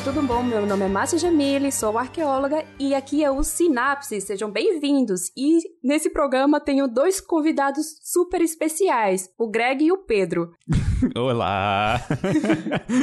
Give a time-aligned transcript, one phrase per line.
[0.00, 0.42] Olá, gente, tudo bom?
[0.42, 4.20] Meu nome é Márcia Jamile, sou arqueóloga e aqui é o Sinapse.
[4.22, 5.30] Sejam bem-vindos.
[5.36, 10.52] E nesse programa tenho dois convidados super especiais, o Greg e o Pedro.
[11.14, 12.00] Olá!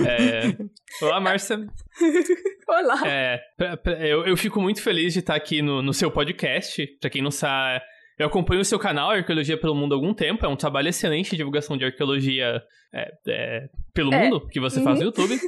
[0.08, 1.06] É...
[1.06, 1.58] Olá, Márcia.
[2.68, 3.02] Olá!
[3.06, 3.40] É,
[4.10, 6.86] eu, eu fico muito feliz de estar aqui no, no seu podcast.
[7.00, 7.82] Pra quem não sabe,
[8.18, 10.46] eu acompanho o seu canal, Arqueologia pelo Mundo, há algum tempo.
[10.46, 12.62] É um trabalho excelente de divulgação de arqueologia
[12.94, 14.24] é, é, pelo é.
[14.24, 15.12] mundo que você faz no uhum.
[15.12, 15.40] YouTube.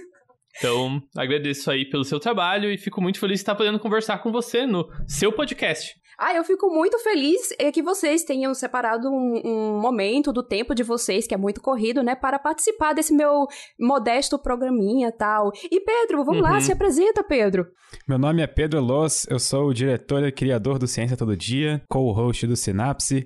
[0.58, 4.32] Então, agradeço aí pelo seu trabalho e fico muito feliz de estar podendo conversar com
[4.32, 5.96] você no seu podcast.
[6.18, 10.84] Ah, eu fico muito feliz que vocês tenham separado um, um, momento do tempo de
[10.84, 13.48] vocês, que é muito corrido, né, para participar desse meu
[13.80, 15.50] modesto programinha tal.
[15.72, 16.52] E Pedro, vamos uhum.
[16.52, 17.68] lá, se apresenta, Pedro.
[18.06, 21.82] Meu nome é Pedro Loss, eu sou o diretor e criador do Ciência Todo Dia,
[21.88, 23.26] co-host do Sinapse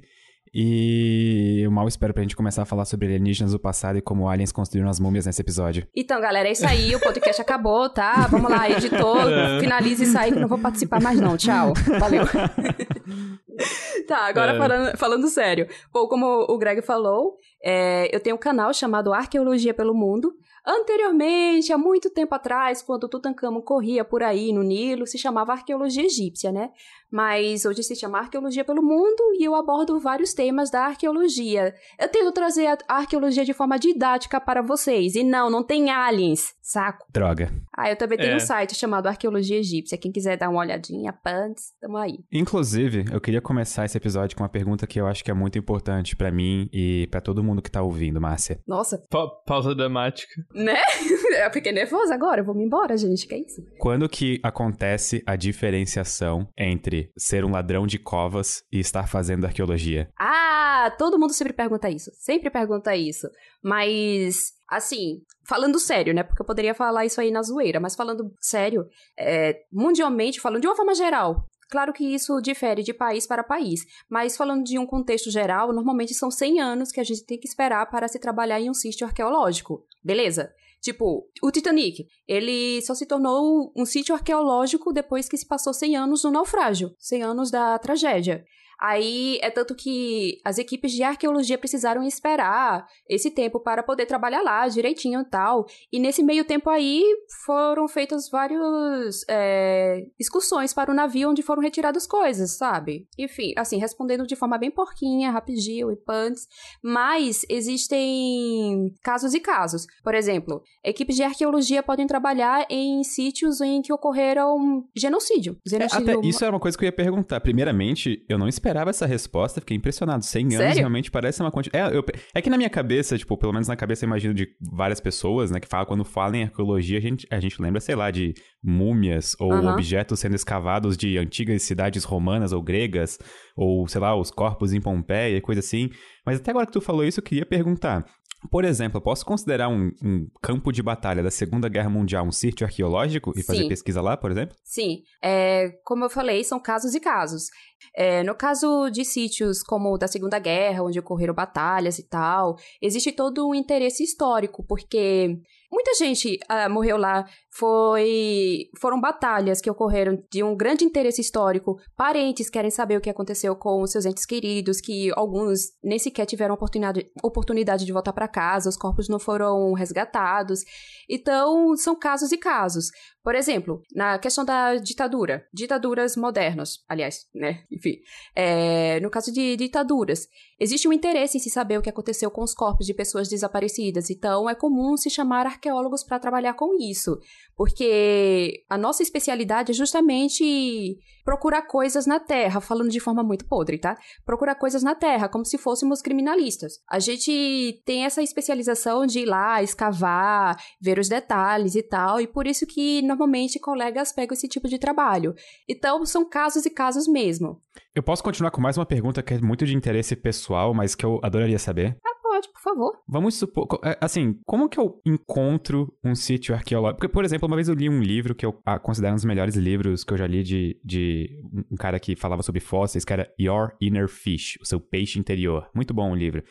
[0.54, 4.30] e eu mal espero pra gente começar a falar sobre alienígenas do passado e como
[4.30, 5.88] aliens construíram as múmias nesse episódio.
[5.96, 6.96] Então, galera, é isso aí.
[6.96, 8.28] O podcast acabou, tá?
[8.28, 9.60] Vamos lá, editor, é.
[9.60, 11.36] finalize isso aí que não vou participar mais não.
[11.36, 11.74] Tchau.
[12.00, 12.24] Valeu.
[14.08, 14.58] tá, agora é.
[14.58, 15.68] falando, falando sério.
[15.92, 20.34] Pô, como o Greg falou, é, eu tenho um canal chamado Arqueologia pelo Mundo.
[20.66, 26.06] Anteriormente, há muito tempo atrás, quando Tutankhamon corria por aí no Nilo, se chamava arqueologia
[26.06, 26.70] egípcia, né?
[27.14, 31.76] Mas hoje se chama arqueologia pelo mundo e eu abordo vários temas da arqueologia.
[32.00, 35.14] Eu tento trazer a arqueologia de forma didática para vocês.
[35.14, 36.56] E não, não tem aliens.
[36.60, 37.06] Saco.
[37.12, 37.54] Droga.
[37.78, 38.36] Ah, eu também tenho é.
[38.38, 39.98] um site chamado Arqueologia Egípcia.
[39.98, 42.18] Quem quiser dar uma olhadinha, pants, tamo aí.
[42.32, 45.60] Inclusive, eu queria começar esse episódio com uma pergunta que eu acho que é muito
[45.60, 48.60] importante para mim e para todo mundo que tá ouvindo, Márcia.
[48.66, 49.04] Nossa.
[49.10, 50.34] Pa pausa dramática.
[50.52, 50.82] Né?
[51.44, 53.62] Eu fiquei nervosa agora, eu vou me embora, gente, que é isso?
[53.80, 60.10] Quando que acontece a diferenciação entre ser um ladrão de covas e estar fazendo arqueologia?
[60.20, 63.28] Ah, todo mundo sempre pergunta isso, sempre pergunta isso.
[63.64, 66.24] Mas, assim, falando sério, né?
[66.24, 68.88] Porque eu poderia falar isso aí na zoeira, mas falando sério,
[69.18, 73.84] é, mundialmente, falando de uma forma geral, Claro que isso difere de país para país,
[74.08, 77.48] mas falando de um contexto geral, normalmente são 100 anos que a gente tem que
[77.48, 79.84] esperar para se trabalhar em um sítio arqueológico.
[80.04, 80.54] Beleza?
[80.84, 85.96] Tipo, o Titanic, ele só se tornou um sítio arqueológico depois que se passou 100
[85.96, 88.44] anos do naufrágio, 100 anos da tragédia.
[88.84, 94.42] Aí é tanto que as equipes de arqueologia precisaram esperar esse tempo para poder trabalhar
[94.42, 95.66] lá direitinho e tal.
[95.90, 97.02] E nesse meio tempo aí
[97.46, 103.08] foram feitas várias é, excursões para o navio onde foram retiradas coisas, sabe?
[103.18, 106.46] Enfim, assim, respondendo de forma bem porquinha, rapidinho e punts.
[106.84, 109.88] Mas existem casos e casos.
[110.04, 115.56] Por exemplo, equipes de arqueologia podem trabalhar em sítios em que ocorreram genocídio.
[115.66, 117.40] genocídio é, até isso era uma coisa que eu ia perguntar.
[117.40, 120.26] Primeiramente, eu não esperava esperava essa resposta, fiquei impressionado.
[120.26, 120.78] 100 anos Sério?
[120.80, 121.94] realmente parece uma quantidade.
[121.94, 122.04] É, eu...
[122.34, 125.52] é que na minha cabeça, tipo, pelo menos na cabeça eu imagino de várias pessoas,
[125.52, 128.34] né, que falam, quando falam em arqueologia, a gente, a gente lembra, sei lá, de
[128.64, 129.74] múmias ou uhum.
[129.74, 133.20] objetos sendo escavados de antigas cidades romanas ou gregas,
[133.56, 135.92] ou sei lá, os corpos em Pompeia e coisa assim.
[136.26, 138.06] Mas até agora que tu falou isso, eu queria perguntar:
[138.50, 142.32] por exemplo, eu posso considerar um, um, campo de batalha da Segunda Guerra Mundial um
[142.32, 143.44] sítio arqueológico e Sim.
[143.44, 144.56] fazer pesquisa lá, por exemplo?
[144.64, 145.04] Sim.
[145.24, 147.50] É, como eu falei, são casos e casos.
[147.96, 152.56] É, no caso de sítios como o da Segunda Guerra, onde ocorreram batalhas e tal,
[152.82, 155.38] existe todo um interesse histórico, porque
[155.74, 157.26] muita gente uh, morreu lá.
[157.56, 161.78] Foi, foram batalhas que ocorreram de um grande interesse histórico.
[161.96, 166.26] Parentes querem saber o que aconteceu com os seus entes queridos, que alguns nem sequer
[166.26, 170.62] tiveram oportunidade, oportunidade de voltar para casa, os corpos não foram resgatados.
[171.10, 172.86] Então, são casos e casos.
[173.24, 177.64] Por exemplo, na questão da ditadura, ditaduras modernas, aliás, né?
[177.72, 178.02] Enfim,
[178.36, 180.28] é, no caso de ditaduras,
[180.60, 184.10] existe um interesse em se saber o que aconteceu com os corpos de pessoas desaparecidas,
[184.10, 187.18] então é comum se chamar arqueólogos para trabalhar com isso,
[187.56, 193.78] porque a nossa especialidade é justamente procurar coisas na terra, falando de forma muito podre,
[193.78, 193.98] tá?
[194.26, 196.80] Procurar coisas na terra, como se fôssemos criminalistas.
[196.90, 202.28] A gente tem essa especialização de ir lá, escavar, ver os detalhes e tal, e
[202.28, 205.34] por isso que normalmente colegas pegam esse tipo de trabalho.
[205.68, 207.62] Então, são casos e casos mesmo.
[207.96, 211.06] Eu posso continuar com mais uma pergunta que é muito de interesse pessoal, mas que
[211.06, 211.98] eu adoraria saber?
[212.06, 212.94] Ah, pode, por favor.
[213.08, 217.00] Vamos supor, é, assim, como que eu encontro um sítio arqueológico?
[217.00, 219.26] Porque, por exemplo, uma vez eu li um livro que eu ah, considero um dos
[219.26, 221.30] melhores livros que eu já li de, de
[221.72, 225.70] um cara que falava sobre fósseis, que era Your Inner Fish, o seu peixe interior.
[225.76, 226.44] Muito bom o livro.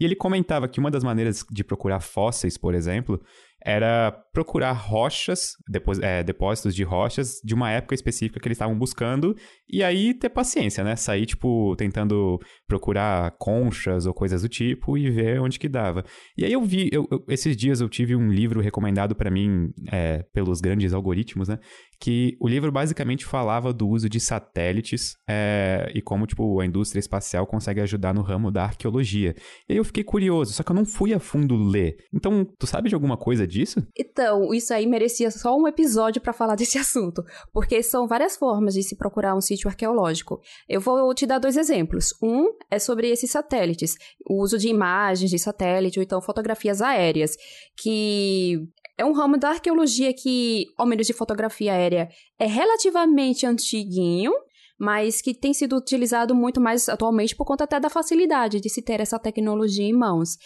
[0.00, 3.20] E ele comentava que uma das maneiras de procurar fósseis, por exemplo,
[3.60, 8.78] era procurar rochas, depois, é, depósitos de rochas de uma época específica que eles estavam
[8.78, 9.34] buscando,
[9.68, 10.94] e aí ter paciência, né?
[10.94, 12.38] Sair, tipo, tentando
[12.68, 16.04] procurar conchas ou coisas do tipo e ver onde que dava.
[16.36, 19.72] E aí eu vi, eu, eu, esses dias eu tive um livro recomendado para mim
[19.90, 21.58] é, pelos grandes algoritmos, né?
[22.00, 27.00] que o livro basicamente falava do uso de satélites é, e como, tipo, a indústria
[27.00, 29.34] espacial consegue ajudar no ramo da arqueologia.
[29.68, 31.96] E aí eu fiquei curioso, só que eu não fui a fundo ler.
[32.14, 33.84] Então, tu sabe de alguma coisa disso?
[33.98, 37.22] Então, isso aí merecia só um episódio para falar desse assunto,
[37.52, 40.40] porque são várias formas de se procurar um sítio arqueológico.
[40.68, 42.14] Eu vou te dar dois exemplos.
[42.22, 43.94] Um é sobre esses satélites,
[44.28, 47.36] o uso de imagens de satélite ou então fotografias aéreas,
[47.76, 52.08] que é um ramo da arqueologia que, ao menos de fotografia aérea,
[52.38, 54.32] é relativamente antiguinho,
[54.78, 58.82] mas que tem sido utilizado muito mais atualmente por conta até da facilidade de se
[58.82, 60.36] ter essa tecnologia em mãos.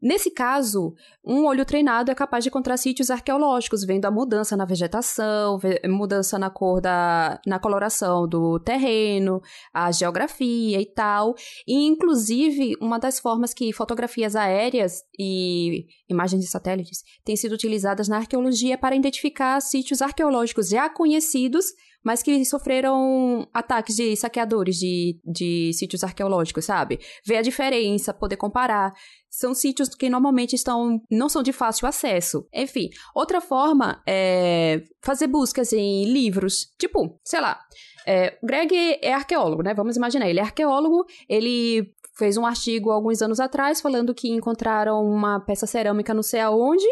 [0.00, 4.64] Nesse caso, um olho treinado é capaz de encontrar sítios arqueológicos, vendo a mudança na
[4.64, 7.40] vegetação, mudança na cor da.
[7.44, 9.42] na coloração do terreno,
[9.74, 11.34] a geografia e tal.
[11.66, 18.06] E, inclusive, uma das formas que fotografias aéreas e imagens de satélites têm sido utilizadas
[18.06, 21.66] na arqueologia para identificar sítios arqueológicos já conhecidos
[22.08, 26.98] mas que sofreram ataques de saqueadores de, de sítios arqueológicos, sabe?
[27.22, 28.94] Ver a diferença, poder comparar.
[29.28, 32.48] São sítios que normalmente estão não são de fácil acesso.
[32.50, 37.60] Enfim, outra forma é fazer buscas em livros, tipo, sei lá,
[38.06, 39.74] é, Greg é arqueólogo, né?
[39.74, 45.04] Vamos imaginar, ele é arqueólogo, ele fez um artigo alguns anos atrás falando que encontraram
[45.04, 46.86] uma peça cerâmica não sei aonde,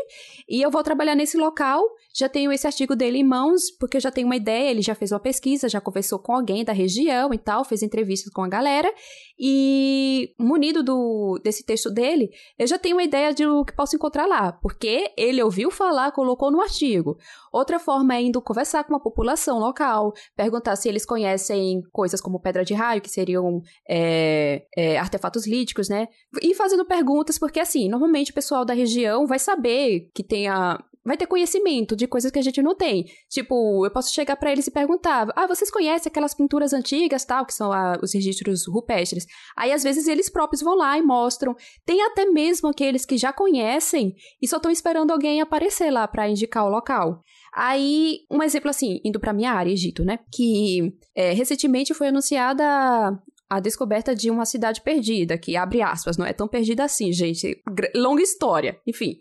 [0.49, 1.83] e eu vou trabalhar nesse local
[2.17, 4.95] já tenho esse artigo dele em mãos, porque eu já tenho uma ideia, ele já
[4.95, 8.49] fez uma pesquisa, já conversou com alguém da região e tal, fez entrevistas com a
[8.49, 8.91] galera,
[9.39, 13.97] e munido do, desse texto dele, eu já tenho uma ideia de o que posso
[13.97, 17.19] encontrar lá, porque ele ouviu falar, colocou no artigo.
[17.53, 22.41] Outra forma é indo conversar com a população local, perguntar se eles conhecem coisas como
[22.41, 26.09] pedra de raio, que seriam é, é, artefatos líticos, né?
[26.43, 30.79] E fazendo perguntas, porque assim, normalmente o pessoal da região vai saber que tem a,
[31.05, 33.07] vai ter conhecimento de coisas que a gente não tem.
[33.31, 37.47] Tipo, eu posso chegar para eles e perguntar: "Ah, vocês conhecem aquelas pinturas antigas, tal,
[37.47, 39.27] que são a, os registros rupestres?"
[39.57, 41.55] Aí às vezes eles próprios vão lá e mostram.
[41.85, 46.29] Tem até mesmo aqueles que já conhecem e só estão esperando alguém aparecer lá para
[46.29, 47.23] indicar o local.
[47.55, 50.19] Aí, um exemplo assim, indo para minha área, Egito, né?
[50.31, 53.19] Que é, recentemente foi anunciada
[53.49, 57.63] a descoberta de uma cidade perdida, que abre aspas, não é tão perdida assim, gente.
[57.95, 58.81] Longa história.
[58.87, 59.17] Enfim.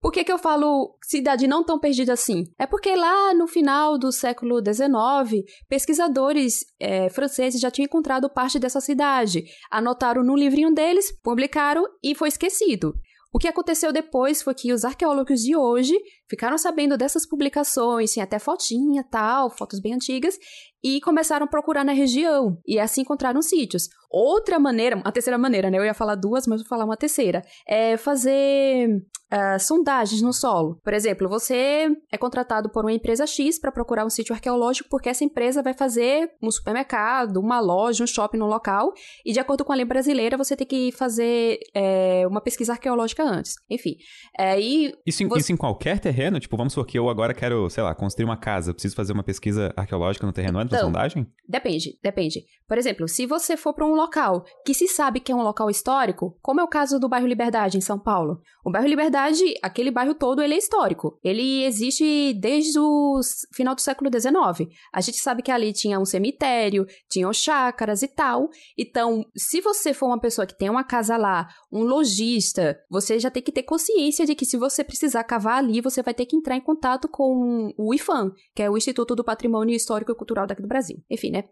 [0.00, 2.44] Por que, que eu falo cidade não tão perdida assim?
[2.58, 8.58] É porque lá no final do século XIX, pesquisadores é, franceses já tinham encontrado parte
[8.58, 12.94] dessa cidade, anotaram no livrinho deles, publicaram e foi esquecido.
[13.32, 15.94] O que aconteceu depois foi que os arqueólogos de hoje
[16.26, 20.38] ficaram sabendo dessas publicações, tinha até fotinha, tal, fotos bem antigas,
[20.86, 23.88] e começaram a procurar na região, e assim encontraram sítios.
[24.08, 25.78] Outra maneira, a terceira maneira, né?
[25.78, 27.42] Eu ia falar duas, mas vou falar uma terceira.
[27.66, 29.02] É fazer
[29.32, 30.80] uh, sondagens no solo.
[30.82, 35.08] Por exemplo, você é contratado por uma empresa X para procurar um sítio arqueológico porque
[35.08, 38.92] essa empresa vai fazer um supermercado, uma loja, um shopping no local,
[39.24, 43.22] e de acordo com a lei brasileira, você tem que fazer é, uma pesquisa arqueológica
[43.22, 43.54] antes.
[43.68, 43.96] Enfim.
[44.38, 45.40] É, e isso, em, você...
[45.40, 46.38] isso em qualquer terreno?
[46.40, 49.24] Tipo, vamos supor que eu agora quero, sei lá, construir uma casa, preciso fazer uma
[49.24, 51.26] pesquisa arqueológica no terreno antes então, da sondagem?
[51.48, 52.44] Depende, depende.
[52.68, 55.70] Por exemplo, se você for para um local que se sabe que é um local
[55.70, 58.40] histórico, como é o caso do bairro Liberdade, em São Paulo.
[58.66, 61.16] O bairro Liberdade, aquele bairro todo, ele é histórico.
[61.22, 63.20] Ele existe desde o
[63.54, 64.68] final do século XIX.
[64.92, 68.50] A gente sabe que ali tinha um cemitério, tinham chácaras e tal.
[68.76, 73.30] Então, se você for uma pessoa que tem uma casa lá, um lojista, você já
[73.30, 76.34] tem que ter consciência de que se você precisar cavar ali, você vai ter que
[76.34, 80.44] entrar em contato com o IFAM, que é o Instituto do Patrimônio Histórico e Cultural
[80.44, 81.00] daqui do Brasil.
[81.08, 81.44] Enfim, né?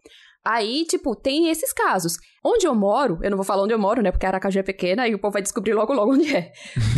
[0.45, 2.17] Aí, tipo, tem esses casos.
[2.45, 4.11] Onde eu moro, eu não vou falar onde eu moro, né?
[4.11, 6.51] Porque Aracaju é pequena e o povo vai descobrir logo logo onde é.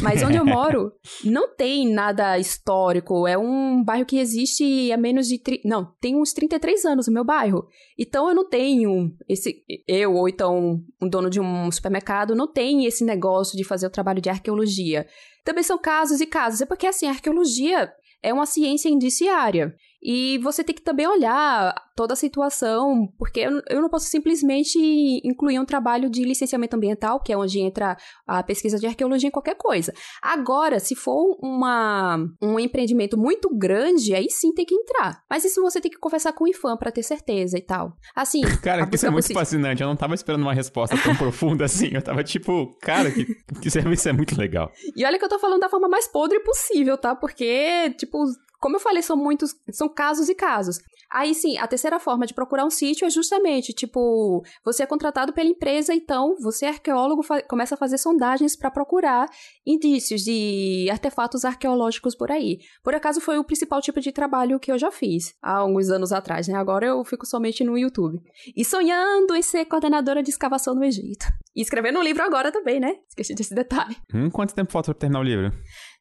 [0.03, 0.91] Mas onde eu moro,
[1.23, 3.25] não tem nada histórico.
[3.25, 5.39] É um bairro que existe há menos de.
[5.39, 5.61] Tri...
[5.63, 7.65] Não, tem uns 33 anos o meu bairro.
[7.97, 9.63] Então eu não tenho esse.
[9.87, 13.91] Eu, ou então um dono de um supermercado, não tem esse negócio de fazer o
[13.91, 15.07] trabalho de arqueologia.
[15.45, 16.59] Também são casos e casos.
[16.59, 17.89] É porque, assim, a arqueologia
[18.21, 19.73] é uma ciência indiciária.
[20.01, 24.77] E você tem que também olhar toda a situação, porque eu não posso simplesmente
[25.23, 29.31] incluir um trabalho de licenciamento ambiental, que é onde entra a pesquisa de arqueologia em
[29.31, 29.91] qualquer coisa.
[30.21, 35.23] Agora, se for uma, um empreendimento muito grande, aí sim tem que entrar.
[35.29, 37.93] Mas isso você tem que conversar com o IFAM para ter certeza e tal.
[38.15, 38.41] Assim.
[38.61, 39.81] Cara, isso é muito fascinante.
[39.81, 41.89] Eu não tava esperando uma resposta tão profunda assim.
[41.91, 43.25] Eu tava tipo, cara, que,
[43.61, 44.71] que serviço é muito legal.
[44.95, 47.15] E olha que eu tô falando da forma mais podre possível, tá?
[47.15, 48.23] Porque, tipo,
[48.59, 50.79] como eu falei, são muitos, são casos e casos.
[51.11, 55.31] Aí sim, a terceira forma de procurar um sítio é justamente, tipo, você é contratado
[55.31, 59.29] pela empresa, então você é arqueólogo, começa a fazer sondagens para procurar
[59.65, 62.57] indícios de artefatos arqueológicos por aí.
[62.83, 66.11] Por acaso foi o principal tipo de trabalho que eu já fiz há alguns anos
[66.11, 66.55] atrás, né?
[66.55, 68.19] Agora eu fico somente no YouTube.
[68.55, 71.25] E sonhando em ser coordenadora de escavação no Egito.
[71.55, 72.95] E escrevendo um livro agora também, né?
[73.07, 73.95] Esqueci desse detalhe.
[74.13, 75.51] Hum, quanto tempo falta pra terminar o livro?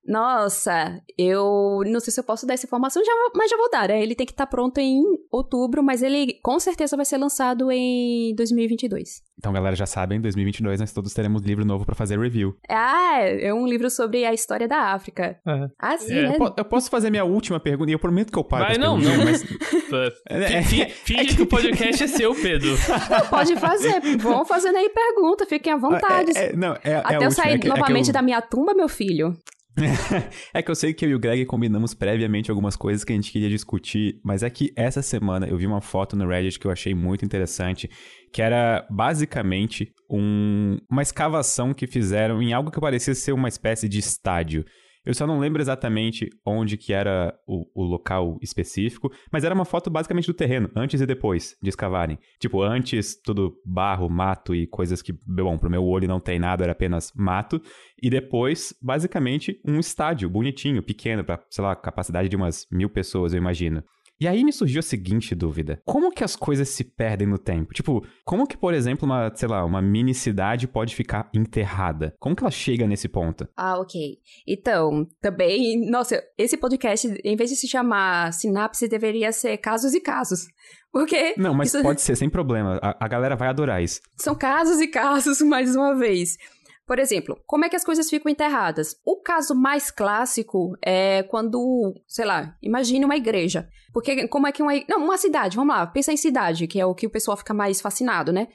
[0.06, 3.88] Nossa, eu não sei se eu posso dar essa informação, já, mas já vou dar.
[3.88, 4.02] Né?
[4.02, 7.70] Ele tem que estar tá pronto em outubro, mas ele com certeza vai ser lançado
[7.72, 9.26] em 2022.
[9.38, 12.56] Então, galera, já sabem, em 2022 nós todos teremos livro novo para fazer review.
[12.68, 15.38] Ah, é um livro sobre a história da África.
[15.46, 15.68] Uhum.
[15.78, 16.28] Ah, sim, é.
[16.30, 16.38] né?
[16.56, 19.24] Eu, posso fazer minha última pergunta, e eu prometo que eu paro Vai, não, não.
[19.24, 19.44] Mas...
[20.30, 22.70] é, Finge é que o podcast é seu, Pedro.
[23.28, 24.00] Pode fazer.
[24.16, 26.32] Vão fazendo aí pergunta, fiquem à vontade.
[26.36, 28.14] É, é, não, é, Até eu sair novamente eu...
[28.14, 29.36] da minha tumba, meu filho.
[30.54, 33.16] é que eu sei que eu e o Greg combinamos previamente algumas coisas que a
[33.16, 36.66] gente queria discutir, mas é que essa semana eu vi uma foto no Reddit que
[36.66, 37.90] eu achei muito interessante,
[38.32, 43.88] que era basicamente um, uma escavação que fizeram em algo que parecia ser uma espécie
[43.88, 44.64] de estádio.
[45.06, 49.64] Eu só não lembro exatamente onde que era o, o, local específico, mas era uma
[49.64, 52.18] foto basicamente do terreno, antes e depois de escavarem.
[52.40, 56.64] Tipo, antes tudo barro, mato e coisas que, bom, pro meu olho não tem nada,
[56.64, 57.62] era apenas mato.
[58.02, 63.32] E depois, basicamente, um estádio bonitinho, pequeno, pra, sei lá, capacidade de umas mil pessoas,
[63.32, 63.84] eu imagino.
[64.18, 67.74] E aí me surgiu a seguinte dúvida: como que as coisas se perdem no tempo?
[67.74, 72.14] Tipo, como que, por exemplo, uma, sei lá, uma mini cidade pode ficar enterrada?
[72.18, 73.48] Como que ela chega nesse ponto?
[73.56, 74.18] Ah, ok.
[74.46, 80.00] Então, também, nossa, esse podcast, em vez de se chamar Sinapse, deveria ser Casos e
[80.00, 80.46] Casos.
[80.90, 81.34] Porque.
[81.36, 81.82] Não, mas isso...
[81.82, 82.78] pode ser, sem problema.
[82.82, 84.00] A, a galera vai adorar isso.
[84.16, 86.38] São casos e casos, mais uma vez.
[86.86, 88.96] Por exemplo, como é que as coisas ficam enterradas?
[89.04, 93.68] O caso mais clássico é quando, sei lá, imagine uma igreja.
[93.92, 94.72] Porque como é que uma.
[94.88, 97.52] Não, uma cidade, vamos lá, pensa em cidade, que é o que o pessoal fica
[97.52, 98.46] mais fascinado, né?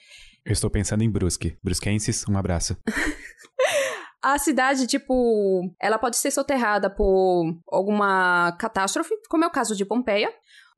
[0.46, 1.58] Eu estou pensando em Brusque.
[1.62, 2.78] Brusquenses, um abraço.
[4.24, 9.84] A cidade, tipo, ela pode ser soterrada por alguma catástrofe, como é o caso de
[9.84, 10.32] Pompeia,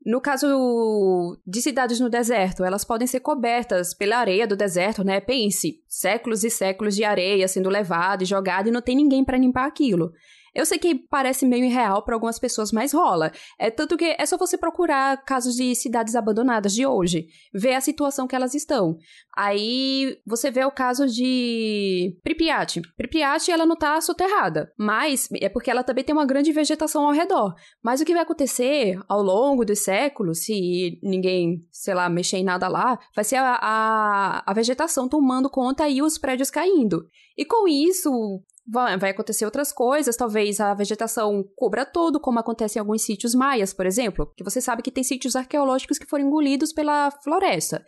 [0.04, 5.18] no caso de cidades no deserto, elas podem ser cobertas pela areia do deserto, né?
[5.18, 9.38] Pense, séculos e séculos de areia sendo levada e jogada e não tem ninguém para
[9.38, 10.12] limpar aquilo.
[10.54, 13.32] Eu sei que parece meio irreal para algumas pessoas, mas rola.
[13.58, 17.80] É tanto que é só você procurar casos de cidades abandonadas de hoje, ver a
[17.80, 18.96] situação que elas estão.
[19.36, 22.80] Aí você vê o caso de Pripyat.
[22.96, 27.12] Pripyat ela não tá soterrada, mas é porque ela também tem uma grande vegetação ao
[27.12, 27.54] redor.
[27.82, 32.44] Mas o que vai acontecer ao longo dos séculos, se ninguém, sei lá, mexer em
[32.44, 37.04] nada lá, vai ser a, a, a vegetação tomando conta e os prédios caindo.
[37.36, 42.80] E com isso, vai, acontecer outras coisas, talvez a vegetação cubra todo, como acontece em
[42.80, 46.72] alguns sítios maias, por exemplo, que você sabe que tem sítios arqueológicos que foram engolidos
[46.72, 47.84] pela floresta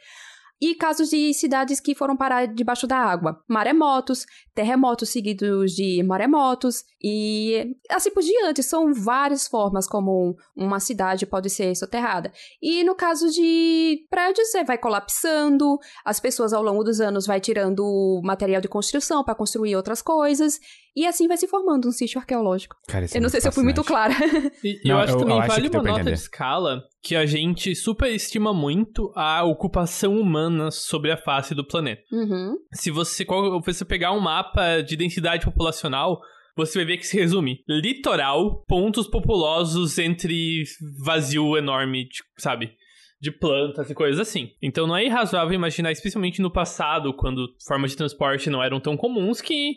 [0.60, 3.42] e casos de cidades que foram parar debaixo da água.
[3.48, 8.62] Maremotos, terremotos seguidos de maremotos e assim por diante.
[8.62, 12.32] São várias formas como uma cidade pode ser soterrada.
[12.62, 17.40] E no caso de prédios, você vai colapsando, as pessoas ao longo dos anos vai
[17.40, 20.58] tirando material de construção para construir outras coisas.
[20.97, 22.75] E assim vai se formando um sítio arqueológico.
[22.88, 24.15] Cara, eu não sei se eu fui muito clara.
[24.65, 27.75] E, não, eu acho eu, também eu vale uma nota de escala que a gente
[27.75, 32.03] superestima muito a ocupação humana sobre a face do planeta.
[32.11, 32.57] Uhum.
[32.73, 33.25] Se você,
[33.65, 36.19] você pegar um mapa de densidade populacional,
[36.57, 40.65] você vai ver que se resume litoral, pontos populosos entre
[41.05, 42.73] vazio enorme, tipo, sabe?
[43.21, 44.50] De plantas e coisas assim.
[44.62, 48.97] Então não é irrazoável imaginar, especialmente no passado, quando formas de transporte não eram tão
[48.97, 49.75] comuns, que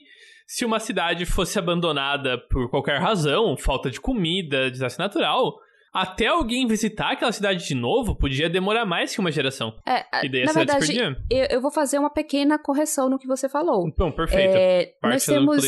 [0.49, 5.59] se uma cidade fosse abandonada por qualquer razão, falta de comida, desastre natural,
[5.93, 9.75] até alguém visitar aquela cidade de novo podia demorar mais que uma geração.
[9.85, 10.97] É, e daí na verdade,
[11.29, 13.93] eu, eu, vou fazer uma pequena correção no que você falou.
[13.95, 14.55] Bom, perfeito.
[14.55, 15.63] É, nós temos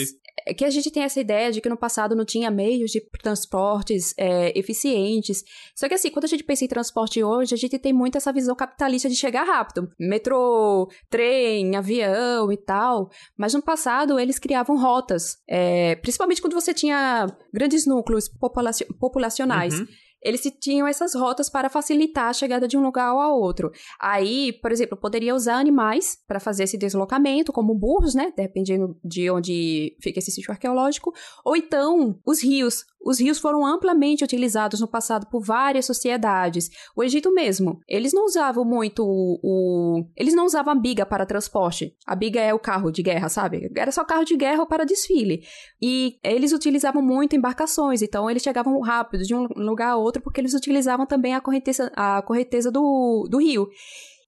[0.45, 3.01] é que a gente tem essa ideia de que no passado não tinha meios de
[3.21, 5.43] transportes é, eficientes.
[5.75, 8.33] Só que assim, quando a gente pensa em transporte hoje, a gente tem muito essa
[8.33, 9.89] visão capitalista de chegar rápido.
[9.99, 13.09] Metrô, trem, avião e tal.
[13.37, 15.37] Mas no passado, eles criavam rotas.
[15.47, 18.29] É, principalmente quando você tinha grandes núcleos
[18.99, 19.79] populacionais.
[19.79, 19.87] Uhum.
[20.23, 23.71] eles tinham essas rotas para facilitar a chegada de um lugar ao outro.
[23.99, 28.31] Aí, por exemplo, poderia usar animais para fazer esse deslocamento, como burros, né?
[28.37, 31.13] Dependendo de onde fica esse sítio arqueológico,
[31.45, 32.85] ou então os rios.
[33.03, 36.69] Os rios foram amplamente utilizados no passado por várias sociedades.
[36.95, 41.25] O Egito mesmo, eles não usavam muito o, o, eles não usavam a biga para
[41.25, 41.95] transporte.
[42.05, 43.71] A biga é o carro de guerra, sabe?
[43.75, 45.43] Era só carro de guerra para desfile.
[45.81, 50.39] E eles utilizavam muito embarcações, então eles chegavam rápido de um lugar a outro porque
[50.39, 53.67] eles utilizavam também a correnteza, a correnteza do, do rio.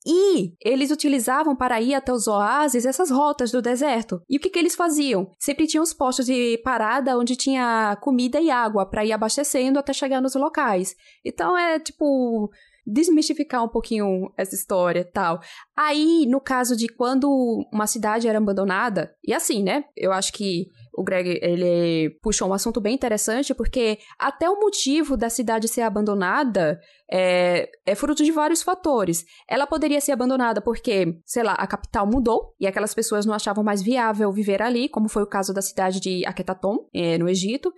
[0.06, 4.22] E eles utilizavam para ir até os oásis essas rotas do deserto.
[4.30, 5.32] E o que, que eles faziam?
[5.40, 9.94] Sempre tinham os postos de parada onde tinha comida e água para ir abastecendo até
[9.94, 10.96] chegar nos locais.
[11.24, 12.52] Então é tipo
[12.86, 15.40] desmistificar um pouquinho essa história tal.
[15.76, 19.86] Aí, no caso de quando uma cidade era abandonada, e assim, né?
[19.96, 25.18] Eu acho que o Greg ele puxou um assunto bem interessante, porque até o motivo
[25.18, 26.80] da cidade ser abandonada
[27.12, 29.26] é, é fruto de vários fatores.
[29.50, 33.64] Ela poderia ser abandonada porque, sei lá, a capital mudou e aquelas pessoas não achavam
[33.64, 37.70] mais viável viver ali, como foi o caso da cidade de Akhetaton, é, no Egito.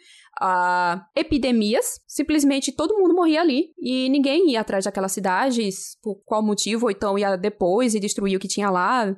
[0.42, 6.44] Uh, epidemias, simplesmente todo mundo morria ali e ninguém ia atrás daquelas cidades, por qual
[6.44, 9.16] motivo, ou então ia depois e destruir o que tinha lá.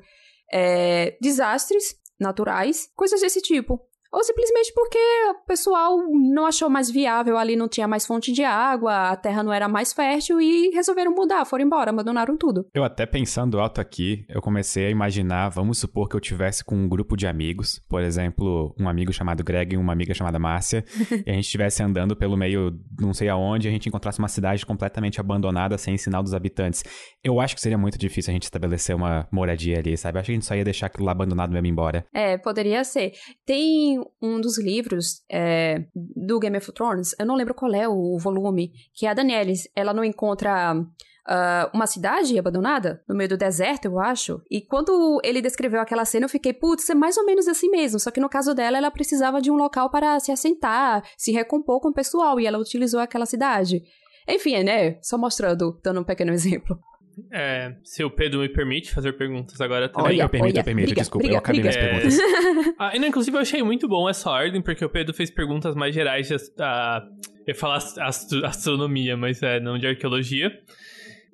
[0.54, 3.87] É, desastres naturais, coisas desse tipo.
[4.12, 4.98] Ou simplesmente porque
[5.30, 9.44] o pessoal não achou mais viável, ali não tinha mais fonte de água, a terra
[9.44, 12.66] não era mais fértil e resolveram mudar, foram embora, abandonaram tudo.
[12.74, 16.76] Eu até pensando alto aqui, eu comecei a imaginar, vamos supor que eu tivesse com
[16.76, 20.84] um grupo de amigos, por exemplo, um amigo chamado Greg e uma amiga chamada Márcia,
[21.26, 24.28] e a gente estivesse andando pelo meio, não sei aonde, e a gente encontrasse uma
[24.28, 26.84] cidade completamente abandonada, sem sinal dos habitantes.
[27.24, 30.18] Eu acho que seria muito difícil a gente estabelecer uma moradia ali, sabe?
[30.18, 32.06] Eu acho que a gente só ia deixar aquilo lá abandonado mesmo embora.
[32.14, 33.14] É, poderia ser.
[33.46, 38.18] Tem um dos livros é, do Game of Thrones, eu não lembro qual é o
[38.18, 40.74] volume, que é a Daenerys, ela não encontra
[41.28, 44.42] uh, uma cidade abandonada no meio do deserto, eu acho.
[44.50, 48.00] E quando ele descreveu aquela cena, eu fiquei, putz, é mais ou menos assim mesmo.
[48.00, 51.82] Só que no caso dela, ela precisava de um local para se assentar, se recompor
[51.82, 53.84] com o pessoal, e ela utilizou aquela cidade.
[54.28, 54.98] Enfim, né?
[55.02, 56.80] Só mostrando, dando um pequeno exemplo.
[57.32, 60.12] É, se o Pedro me permite fazer perguntas agora também.
[60.12, 61.80] Olha, eu permito, olha, eu permito, briga, desculpa, briga, eu acabei briga.
[61.80, 62.76] minhas perguntas.
[62.78, 65.96] ah, e, inclusive, eu achei muito bom essa ordem, porque o Pedro fez perguntas mais
[65.96, 66.40] gerais de eu
[67.48, 70.52] ia falar ast astronomia, mas é, não de arqueologia.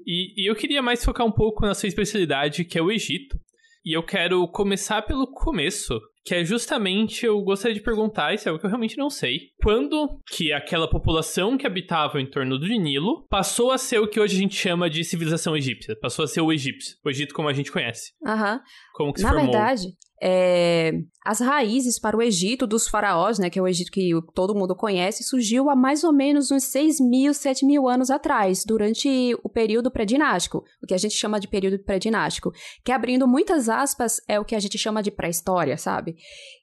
[0.05, 3.37] E, e eu queria mais focar um pouco na sua especialidade, que é o Egito.
[3.85, 8.49] E eu quero começar pelo começo, que é justamente, eu gostaria de perguntar, isso é
[8.49, 9.49] algo que eu realmente não sei.
[9.61, 14.19] Quando que aquela população que habitava em torno do Nilo passou a ser o que
[14.19, 15.97] hoje a gente chama de civilização egípcia?
[15.99, 18.13] Passou a ser o egípcio, o Egito como a gente conhece.
[18.25, 18.61] Aham.
[18.93, 19.51] Como que se Na formou?
[19.51, 19.83] verdade,
[20.25, 20.93] é,
[21.25, 24.73] as raízes para o Egito dos faraós, né, que é o Egito que todo mundo
[24.73, 29.49] conhece, surgiu há mais ou menos uns 6 mil, 7 mil anos atrás, durante o
[29.49, 32.53] período pré-dinástico, o que a gente chama de período pré-dinástico,
[32.85, 36.15] que abrindo muitas aspas é o que a gente chama de pré-história, sabe?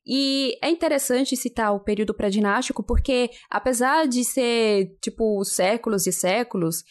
[0.07, 6.83] E é interessante citar o período pré-dinástico porque, apesar de ser, tipo, séculos e séculos,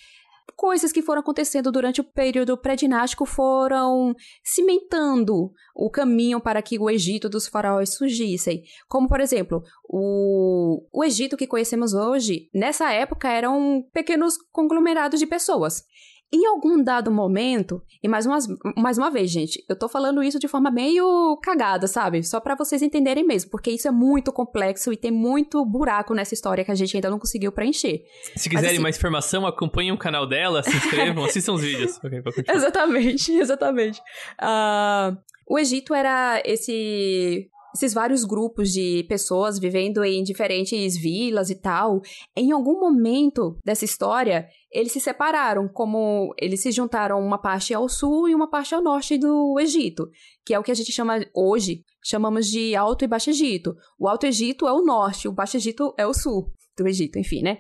[0.56, 6.90] coisas que foram acontecendo durante o período pré-dinástico foram cimentando o caminho para que o
[6.90, 8.64] Egito dos faraós surgissem.
[8.88, 15.28] Como, por exemplo, o, o Egito que conhecemos hoje, nessa época, eram pequenos conglomerados de
[15.28, 15.84] pessoas.
[16.32, 18.38] Em algum dado momento, e mais uma,
[18.78, 22.24] mais uma vez, gente, eu tô falando isso de forma meio cagada, sabe?
[22.24, 26.36] Só para vocês entenderem mesmo, porque isso é muito complexo e tem muito buraco nessa
[26.36, 28.04] história que a gente ainda não conseguiu preencher.
[28.36, 31.98] Se quiserem assim, mais informação, acompanhem o canal dela, se inscrevam, assistam os vídeos.
[31.98, 34.00] Okay, exatamente, exatamente.
[34.40, 41.56] Uh, o Egito era esse esses vários grupos de pessoas vivendo em diferentes vilas e
[41.56, 42.02] tal,
[42.36, 47.90] em algum momento dessa história, eles se separaram, como eles se juntaram uma parte ao
[47.90, 50.10] sul e uma parte ao norte do Egito,
[50.46, 53.76] que é o que a gente chama hoje, chamamos de Alto e Baixo Egito.
[53.98, 57.42] O Alto Egito é o norte, o Baixo Egito é o sul do Egito, enfim,
[57.42, 57.60] né?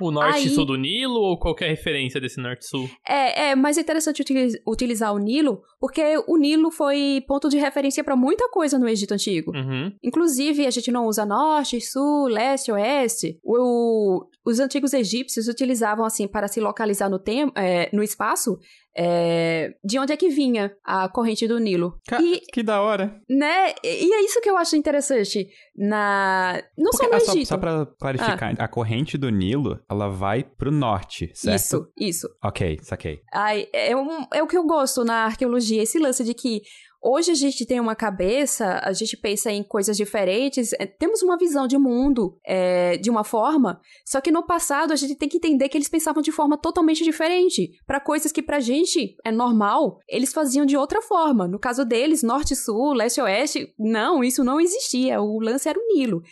[0.00, 2.88] O norte Aí, sul do Nilo ou qualquer referência desse norte-sul?
[3.08, 4.22] É, é, mas é interessante
[4.66, 9.14] utilizar o Nilo, porque o Nilo foi ponto de referência para muita coisa no Egito
[9.14, 9.52] Antigo.
[9.54, 9.92] Uhum.
[10.02, 13.38] Inclusive, a gente não usa norte, sul, leste, oeste.
[13.42, 18.58] O, os antigos egípcios utilizavam, assim, para se localizar no, tempo, é, no espaço,
[18.96, 22.00] é, de onde é que vinha a corrente do Nilo.
[22.08, 23.20] Ca e, que da hora.
[23.28, 23.74] Né?
[23.84, 26.62] E é isso que eu acho interessante na...
[26.78, 27.48] Não Porque, só no ah, Egito.
[27.48, 28.64] Só, só pra clarificar, ah.
[28.64, 31.56] a corrente do Nilo, ela vai pro norte, certo?
[31.56, 32.28] Isso, isso.
[32.42, 33.20] Ok, saquei.
[33.32, 36.62] Ai, é, um, é o que eu gosto na arqueologia, esse lance de que
[37.08, 41.38] Hoje a gente tem uma cabeça, a gente pensa em coisas diferentes, é, temos uma
[41.38, 45.36] visão de mundo é, de uma forma, só que no passado a gente tem que
[45.36, 47.80] entender que eles pensavam de forma totalmente diferente.
[47.86, 51.46] Para coisas que pra gente é normal, eles faziam de outra forma.
[51.46, 55.22] No caso deles, norte, sul, leste, oeste, não, isso não existia.
[55.22, 56.24] O lance era o Nilo.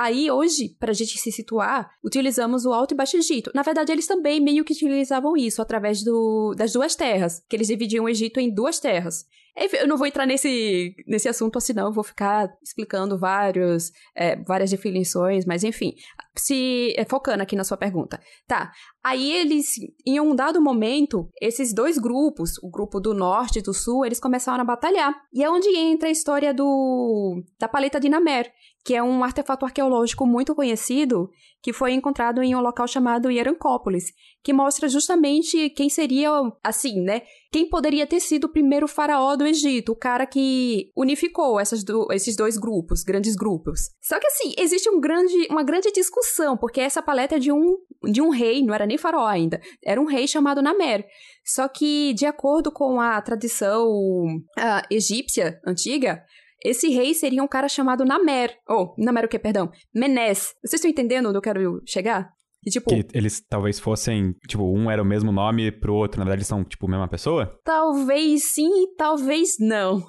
[0.00, 3.50] Aí, hoje, para a gente se situar, utilizamos o Alto e Baixo Egito.
[3.52, 7.66] Na verdade, eles também meio que utilizavam isso através do, das duas terras, que eles
[7.66, 9.26] dividiam o Egito em duas terras.
[9.72, 11.86] Eu não vou entrar nesse, nesse assunto assim, não.
[11.86, 15.94] Eu vou ficar explicando vários, é, várias definições, mas enfim.
[16.36, 18.20] Se é, focando aqui na sua pergunta.
[18.46, 18.70] Tá.
[19.02, 19.72] Aí eles,
[20.06, 24.20] em um dado momento, esses dois grupos, o grupo do norte e do sul, eles
[24.20, 25.12] começaram a batalhar.
[25.32, 28.52] E é onde entra a história do da paleta de Namer,
[28.88, 31.28] que é um artefato arqueológico muito conhecido
[31.62, 36.30] que foi encontrado em um local chamado Hierancópolis, que mostra justamente quem seria,
[36.64, 37.20] assim, né?
[37.52, 42.34] Quem poderia ter sido o primeiro faraó do Egito, o cara que unificou do, esses
[42.34, 43.90] dois grupos, grandes grupos.
[44.00, 47.76] Só que assim, existe um grande, uma grande discussão, porque essa paleta é de um,
[48.10, 51.04] de um rei, não era nem faraó ainda, era um rei chamado Namer.
[51.44, 56.24] Só que, de acordo com a tradição uh, egípcia antiga,
[56.64, 58.56] esse rei seria um cara chamado Namer.
[58.68, 59.70] Ou, oh, Namer o quê, perdão?
[59.94, 60.54] Menes.
[60.64, 62.30] Vocês estão entendendo onde eu quero chegar?
[62.66, 66.24] E, tipo, que eles talvez fossem, tipo, um era o mesmo nome pro outro, na
[66.24, 67.58] verdade eles são, tipo, a mesma pessoa?
[67.64, 70.04] Talvez sim e talvez não.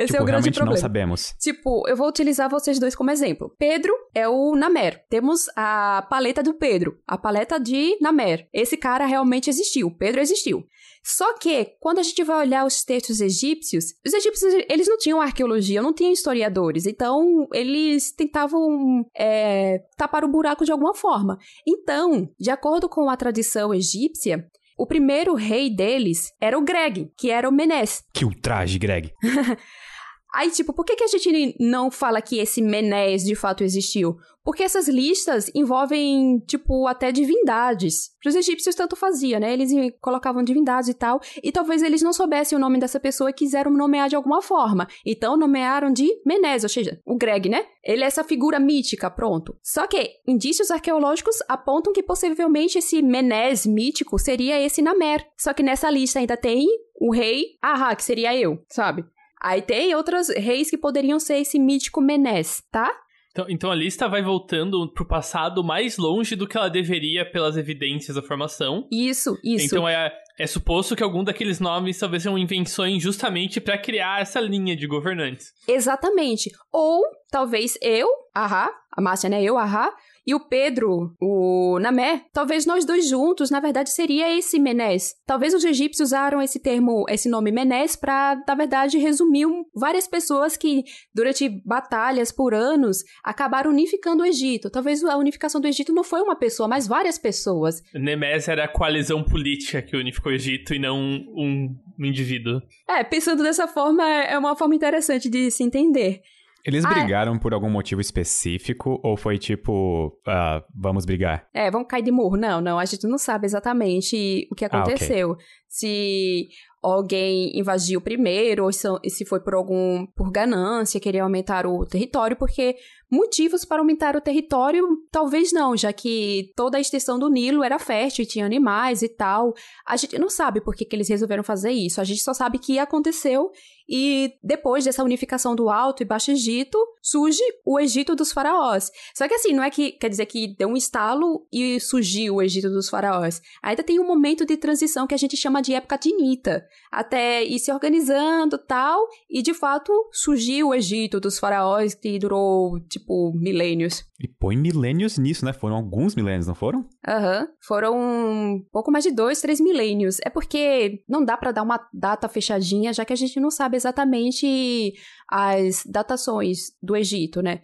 [0.00, 0.74] Esse tipo, é o grande problema.
[0.74, 1.34] não sabemos.
[1.38, 3.54] Tipo, eu vou utilizar vocês dois como exemplo.
[3.58, 5.04] Pedro é o Namer.
[5.10, 8.48] Temos a paleta do Pedro, a paleta de Namer.
[8.52, 9.90] Esse cara realmente existiu.
[9.90, 10.64] Pedro existiu.
[11.02, 15.20] Só que, quando a gente vai olhar os textos egípcios, os egípcios, eles não tinham
[15.20, 21.38] arqueologia, não tinham historiadores, então eles tentavam é, tapar o buraco de alguma forma.
[21.66, 24.46] Então, de acordo com a tradição egípcia,
[24.78, 28.02] o primeiro rei deles era o Greg, que era o Menes.
[28.14, 29.12] Que ultraje, Greg.
[30.32, 34.16] Aí, tipo, por que, que a gente não fala que esse Menés de fato existiu?
[34.42, 38.10] Porque essas listas envolvem, tipo, até divindades.
[38.24, 39.52] Os egípcios tanto fazia, né?
[39.52, 43.34] Eles colocavam divindades e tal, e talvez eles não soubessem o nome dessa pessoa e
[43.34, 44.88] quiseram nomear de alguma forma.
[45.04, 47.66] Então nomearam de Menés, ou seja, o Greg, né?
[47.84, 49.56] Ele é essa figura mítica, pronto.
[49.62, 55.26] Só que indícios arqueológicos apontam que possivelmente esse Menés mítico seria esse Namer.
[55.36, 56.66] Só que nessa lista ainda tem
[56.98, 59.04] o rei Ahá, que seria eu, sabe?
[59.40, 62.90] Aí tem outros reis que poderiam ser esse mítico Menés, tá?
[63.30, 67.56] Então, então a lista vai voltando pro passado mais longe do que ela deveria pelas
[67.56, 68.86] evidências da formação.
[68.90, 69.66] Isso, isso.
[69.66, 74.40] Então é, é suposto que algum daqueles nomes talvez sejam invenções justamente para criar essa
[74.40, 75.52] linha de governantes.
[75.66, 76.50] Exatamente.
[76.72, 79.42] Ou talvez eu, ahá, a Márcia, né?
[79.42, 79.94] Eu, ahá,
[80.30, 85.14] e o Pedro, o Namé, talvez nós dois juntos, na verdade, seria esse Menés.
[85.26, 90.56] Talvez os egípcios usaram esse termo, esse nome Menés, para, na verdade, resumir várias pessoas
[90.56, 94.70] que, durante batalhas por anos, acabaram unificando o Egito.
[94.70, 97.82] Talvez a unificação do Egito não foi uma pessoa, mas várias pessoas.
[97.92, 102.62] Nemés era a coalizão política que unificou o Egito e não um, um indivíduo.
[102.88, 106.20] É, pensando dessa forma, é uma forma interessante de se entender.
[106.64, 106.94] Eles ah, é.
[106.94, 111.46] brigaram por algum motivo específico ou foi tipo, uh, vamos brigar?
[111.54, 112.36] É, vamos cair de murro.
[112.36, 115.30] Não, não, a gente não sabe exatamente o que aconteceu.
[115.30, 115.46] Ah, okay.
[115.70, 116.48] Se
[116.82, 122.76] alguém invadiu primeiro, ou se foi por algum por ganância, queria aumentar o território, porque
[123.10, 127.78] motivos para aumentar o território, talvez não, já que toda a extensão do Nilo era
[127.78, 129.52] fértil tinha animais e tal.
[129.86, 132.58] A gente não sabe por que, que eles resolveram fazer isso, a gente só sabe
[132.58, 133.50] que aconteceu
[133.92, 138.88] e depois dessa unificação do Alto e Baixo Egito, surge o Egito dos faraós.
[139.12, 142.42] Só que assim, não é que quer dizer que deu um estalo e surgiu o
[142.42, 143.42] Egito dos faraós.
[143.60, 147.58] Ainda tem um momento de transição que a gente chama de época tinita, até ir
[147.58, 154.04] se organizando tal, e de fato surgiu o Egito dos faraós que durou tipo milênios.
[154.18, 155.52] E põe milênios nisso, né?
[155.52, 156.86] Foram alguns milênios, não foram?
[157.06, 157.40] Aham.
[157.40, 157.48] Uhum.
[157.60, 160.18] Foram um pouco mais de dois, três milênios.
[160.24, 163.76] É porque não dá para dar uma data fechadinha, já que a gente não sabe
[163.76, 164.92] exatamente
[165.28, 167.62] as datações do Egito, né?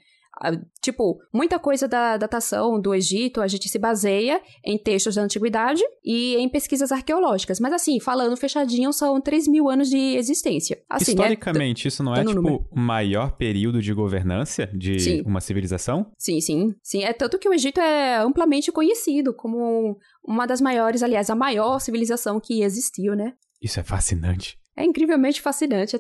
[0.81, 5.83] Tipo, muita coisa da datação do Egito a gente se baseia em textos da antiguidade
[6.05, 7.59] e em pesquisas arqueológicas.
[7.59, 10.79] Mas assim, falando fechadinho, são 3 mil anos de existência.
[10.89, 11.23] Assim, né?
[11.23, 11.89] Historicamente, né?
[11.89, 15.23] isso não é tipo o maior período de governância de sim.
[15.23, 16.11] uma civilização?
[16.19, 16.75] Sim, sim.
[16.83, 21.35] Sim, é tanto que o Egito é amplamente conhecido como uma das maiores, aliás, a
[21.35, 23.33] maior civilização que existiu, né?
[23.63, 24.59] Isso é fascinante.
[24.77, 25.97] É incrivelmente fascinante.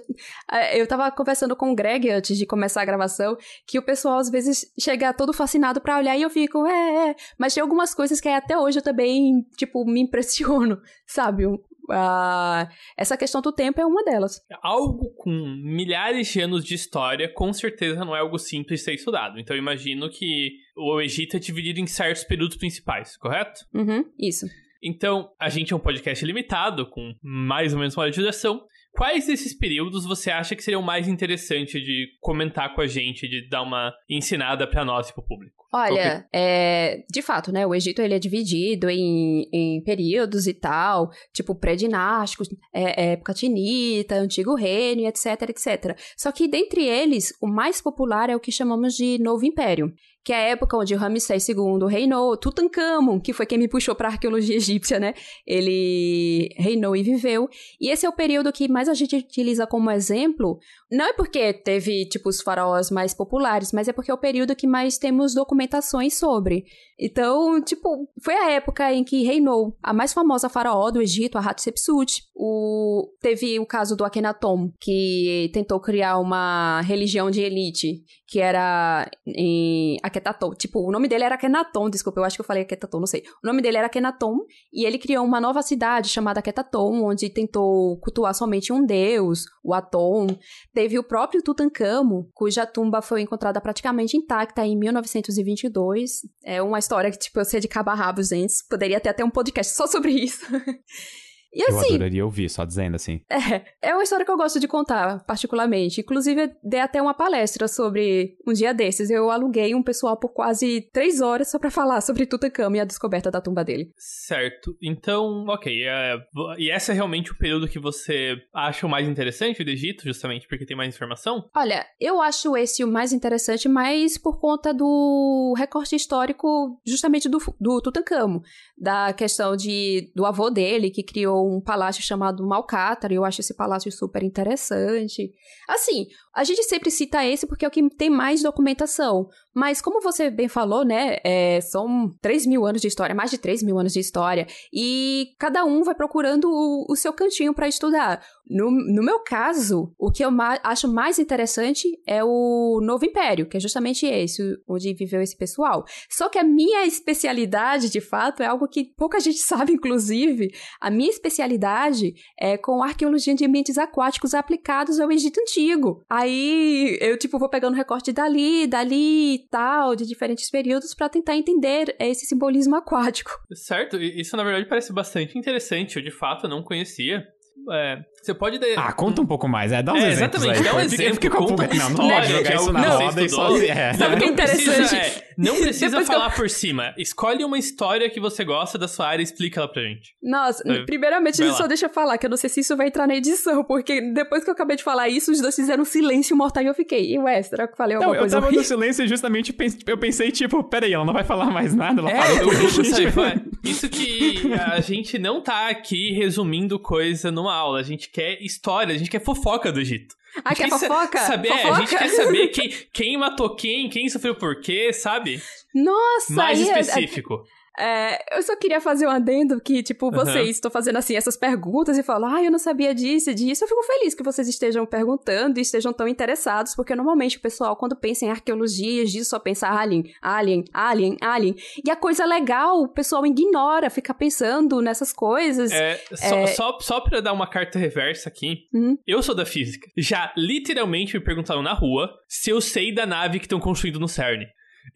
[0.51, 3.37] É, eu tava conversando com o Greg antes de começar a gravação,
[3.67, 7.17] que o pessoal às vezes chega todo fascinado pra olhar e eu fico, é, é.
[7.39, 11.45] Mas tem algumas coisas que até hoje eu também, tipo, me impressiono, sabe?
[11.91, 14.41] uh, essa questão do tempo é uma delas.
[14.63, 18.95] Algo com milhares de anos de história, com certeza não é algo simples de ser
[18.95, 19.39] estudado.
[19.39, 23.67] Então eu imagino que o Egito é dividido em certos períodos principais, correto?
[23.73, 24.47] Uhum, isso.
[24.87, 28.65] Então, a gente é um podcast limitado, com mais ou menos uma duração.
[28.93, 33.49] Quais desses períodos você acha que seriam mais interessantes de comentar com a gente, de
[33.49, 35.66] dar uma ensinada para nós e para o público?
[35.73, 37.67] Olha, é, de fato, né?
[37.67, 44.15] O Egito ele é dividido em, em períodos e tal, tipo pré-dinástico, é, época tinita,
[44.15, 45.99] antigo reino, etc, etc.
[46.17, 49.93] Só que dentre eles, o mais popular é o que chamamos de Novo Império,
[50.27, 54.09] que é a época onde Ramsés II reinou, Tutankhamon, que foi quem me puxou para
[54.09, 55.15] a arqueologia egípcia, né?
[55.47, 57.49] Ele reinou e viveu.
[57.81, 60.59] E esse é o período que mais a gente utiliza como exemplo,
[60.91, 64.57] não é porque teve, tipo, os faraós mais populares, mas é porque é o período
[64.57, 66.67] que mais temos documentações sobre.
[66.99, 71.41] Então, tipo, foi a época em que reinou a mais famosa faraó do Egito, a
[71.41, 72.23] Hatshepsut.
[72.39, 73.09] O...
[73.21, 79.97] Teve o caso do Akhenaton, que tentou criar uma religião de elite, que era em
[80.03, 80.53] Akhenaton.
[80.55, 83.23] Tipo, o nome dele era Akhenaton, desculpa, eu acho que eu falei Akhenaton, não sei.
[83.43, 84.37] O nome dele era Akhenaton,
[84.71, 89.73] e ele criou uma nova cidade chamada Akhenaton, onde tentou cultuar somente um deus, o
[89.73, 90.27] Aton.
[90.75, 96.21] Teve o próprio Tutankhamon, cuja tumba foi encontrada praticamente intacta em 1922.
[96.45, 98.55] É uma história que, tipo, eu sei de cabo a rabo, gente.
[98.69, 100.45] Poderia ter até um podcast só sobre isso.
[101.57, 101.89] E assim.
[101.89, 103.21] Eu adoraria ouvir, só dizendo assim.
[103.47, 106.01] É, é uma história que eu gosto de contar, particularmente.
[106.01, 109.09] Inclusive, dei até uma palestra sobre um dia desses.
[109.09, 112.85] Eu aluguei um pessoal por quase três horas só pra falar sobre Tutankhamon e a
[112.85, 113.93] descoberta da tumba dele.
[113.97, 114.77] Certo.
[114.83, 115.85] Então, ok.
[115.87, 116.17] É,
[116.59, 120.49] e esse é realmente o período que você acha o mais interessante do Egito, justamente
[120.49, 121.49] porque tem mais informação?
[121.55, 127.39] Olha, eu acho esse o mais interessante, mas por conta do recorte histórico, justamente do,
[127.61, 128.41] do Tutankhamon.
[128.77, 133.55] Da questão de, do avô dele, que criou um palácio chamado Malcátara, eu acho esse
[133.55, 135.33] palácio super interessante.
[135.69, 139.29] Assim, a gente sempre cita esse porque é o que tem mais documentação.
[139.57, 143.39] Mas como você bem falou, né, é, são 3 mil anos de história, mais de
[143.39, 147.67] 3 mil anos de história, e cada um vai procurando o, o seu cantinho para
[147.67, 148.23] estudar.
[148.49, 153.49] No, no meu caso, o que eu ma acho mais interessante é o Novo Império,
[153.49, 155.85] que é justamente esse, onde viveu esse pessoal.
[156.11, 160.53] Só que a minha especialidade, de fato, é algo que pouca gente sabe, inclusive.
[160.81, 166.05] A minha especialidade é com arqueologia de ambientes aquáticos aplicados ao Egito Antigo.
[166.11, 171.95] Aí eu, tipo, vou pegando recorte dali, dali tal, de diferentes períodos, para tentar entender
[171.99, 173.31] esse simbolismo aquático.
[173.55, 175.97] Certo, isso na verdade parece bastante interessante.
[175.97, 177.27] Eu de fato não conhecia.
[177.73, 178.59] É, você pode.
[178.59, 178.75] De...
[178.77, 179.73] Ah, conta um pouco mais.
[179.73, 180.73] É, dá uns é, exemplos exatamente, aí.
[180.73, 181.15] Dá um exemplo.
[181.15, 183.57] Fica conta Não, não pode jogar isso na não, roda e só...
[183.57, 183.95] É.
[183.95, 184.67] Sabe o que é interessante?
[184.69, 186.37] Não precisa, é, não precisa falar eu...
[186.37, 186.95] por cima.
[186.97, 190.15] Escolhe uma história que você gosta da sua área e explica ela pra gente.
[190.23, 193.15] Nossa, primeiramente, só deixa eu falar, que eu não sei se isso vai entrar na
[193.15, 196.63] edição, porque depois que eu acabei de falar isso, os dois fizeram um silêncio mortal
[196.63, 197.13] e eu fiquei.
[197.15, 198.37] E ué, será que eu falei alguma não, coisa?
[198.37, 199.55] Eu tava no silêncio e justamente
[199.87, 202.01] eu pensei, tipo, peraí, ela não vai falar mais nada?
[202.01, 207.81] Ela é, eu, eu, Isso que a gente não tá aqui resumindo coisa numa aula.
[207.81, 210.15] A gente quer história, a gente quer fofoca do Egito.
[210.43, 211.19] Ah, quer fofoca?
[211.19, 211.69] Saber, fofoca?
[211.69, 215.41] É, a gente quer saber quem, quem matou quem, quem sofreu por quê, sabe?
[215.75, 216.33] Nossa!
[216.33, 217.45] Mais específico.
[217.79, 220.51] É, eu só queria fazer um adendo que, tipo, vocês uhum.
[220.51, 223.65] estão fazendo assim essas perguntas e falam, ah, eu não sabia disso e disso.
[223.65, 227.77] Eu fico feliz que vocês estejam perguntando e estejam tão interessados, porque normalmente o pessoal,
[227.77, 231.55] quando pensa em arqueologia, diz só pensa alien, alien, alien, alien.
[231.85, 235.71] E a coisa legal, o pessoal ignora, fica pensando nessas coisas.
[235.71, 236.47] É, só, é...
[236.49, 238.97] só, só pra dar uma carta reversa aqui, hum?
[239.07, 239.89] eu sou da física.
[239.97, 244.09] Já literalmente me perguntaram na rua se eu sei da nave que estão construindo no
[244.09, 244.47] CERN.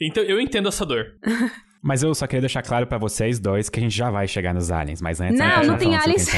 [0.01, 1.07] Então eu entendo essa dor.
[1.83, 4.53] Mas eu só queria deixar claro para vocês dois que a gente já vai chegar
[4.53, 5.39] nos aliens, mas antes...
[5.39, 6.27] Não, não tem aliens...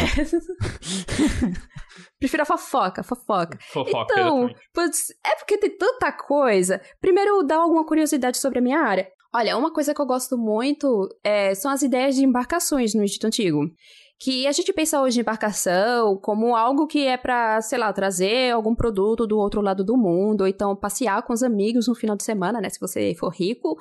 [2.22, 3.59] Prefiro a fofoca, fofoca.
[3.61, 6.81] Fofoca, Então, putz, é porque tem tanta coisa.
[7.00, 9.09] Primeiro, dá alguma curiosidade sobre a minha área.
[9.35, 13.26] Olha, uma coisa que eu gosto muito é, são as ideias de embarcações no Egito
[13.26, 13.68] Antigo.
[14.20, 18.52] Que a gente pensa hoje em embarcação como algo que é para, sei lá, trazer
[18.52, 22.14] algum produto do outro lado do mundo, ou então passear com os amigos no final
[22.14, 22.68] de semana, né?
[22.68, 23.76] Se você for rico,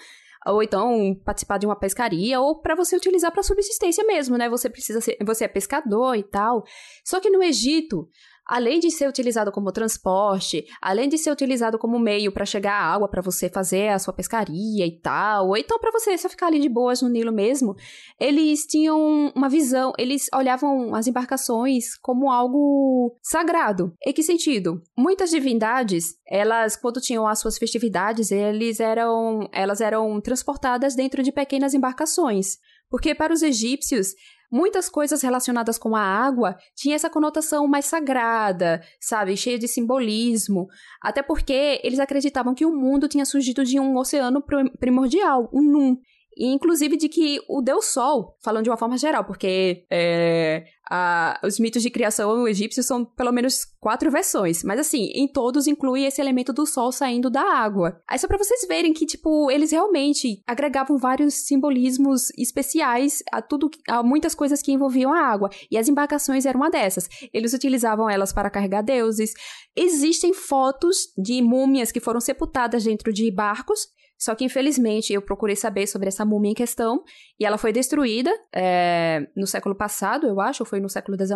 [0.46, 4.50] ou então participar de uma pescaria, ou para você utilizar para subsistência mesmo, né?
[4.50, 6.64] Você precisa ser, você é pescador e tal.
[7.06, 8.08] Só que no Egito,
[8.48, 12.94] além de ser utilizado como transporte, além de ser utilizado como meio para chegar à
[12.94, 16.48] água para você fazer a sua pescaria e tal, ou então para você só ficar
[16.48, 17.76] ali de boas no Nilo mesmo,
[18.20, 23.94] eles tinham uma visão, eles olhavam as embarcações como algo sagrado.
[24.06, 24.82] Em que sentido?
[24.98, 31.32] Muitas divindades, elas quando tinham as suas festividades, eles eram, elas eram transportadas dentro de
[31.32, 32.58] pequenas embarcações.
[32.90, 34.14] Porque para os egípcios,
[34.52, 39.38] muitas coisas relacionadas com a água tinham essa conotação mais sagrada, sabe?
[39.38, 40.68] Cheia de simbolismo.
[41.02, 44.44] Até porque eles acreditavam que o mundo tinha surgido de um oceano
[44.80, 45.98] primordial, um Num.
[46.36, 51.40] E, inclusive, de que o Deus Sol, falando de uma forma geral, porque é, a,
[51.44, 56.04] os mitos de criação egípcios são pelo menos quatro versões, mas assim, em todos inclui
[56.04, 58.02] esse elemento do Sol saindo da água.
[58.10, 63.70] Aí só pra vocês verem que, tipo, eles realmente agregavam vários simbolismos especiais a tudo,
[63.88, 65.50] a muitas coisas que envolviam a água.
[65.70, 67.08] E as embarcações eram uma dessas.
[67.34, 69.34] Eles utilizavam elas para carregar deuses.
[69.76, 73.88] Existem fotos de múmias que foram sepultadas dentro de barcos
[74.22, 77.04] só que, infelizmente, eu procurei saber sobre essa múmia em questão
[77.40, 81.36] e ela foi destruída é, no século passado, eu acho, ou foi no século XIX.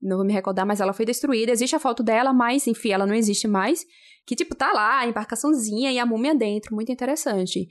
[0.00, 1.52] Não vou me recordar, mas ela foi destruída.
[1.52, 3.84] Existe a foto dela, mas, enfim, ela não existe mais.
[4.26, 6.74] Que, tipo, tá lá, a embarcaçãozinha e a múmia dentro.
[6.74, 7.68] Muito interessante.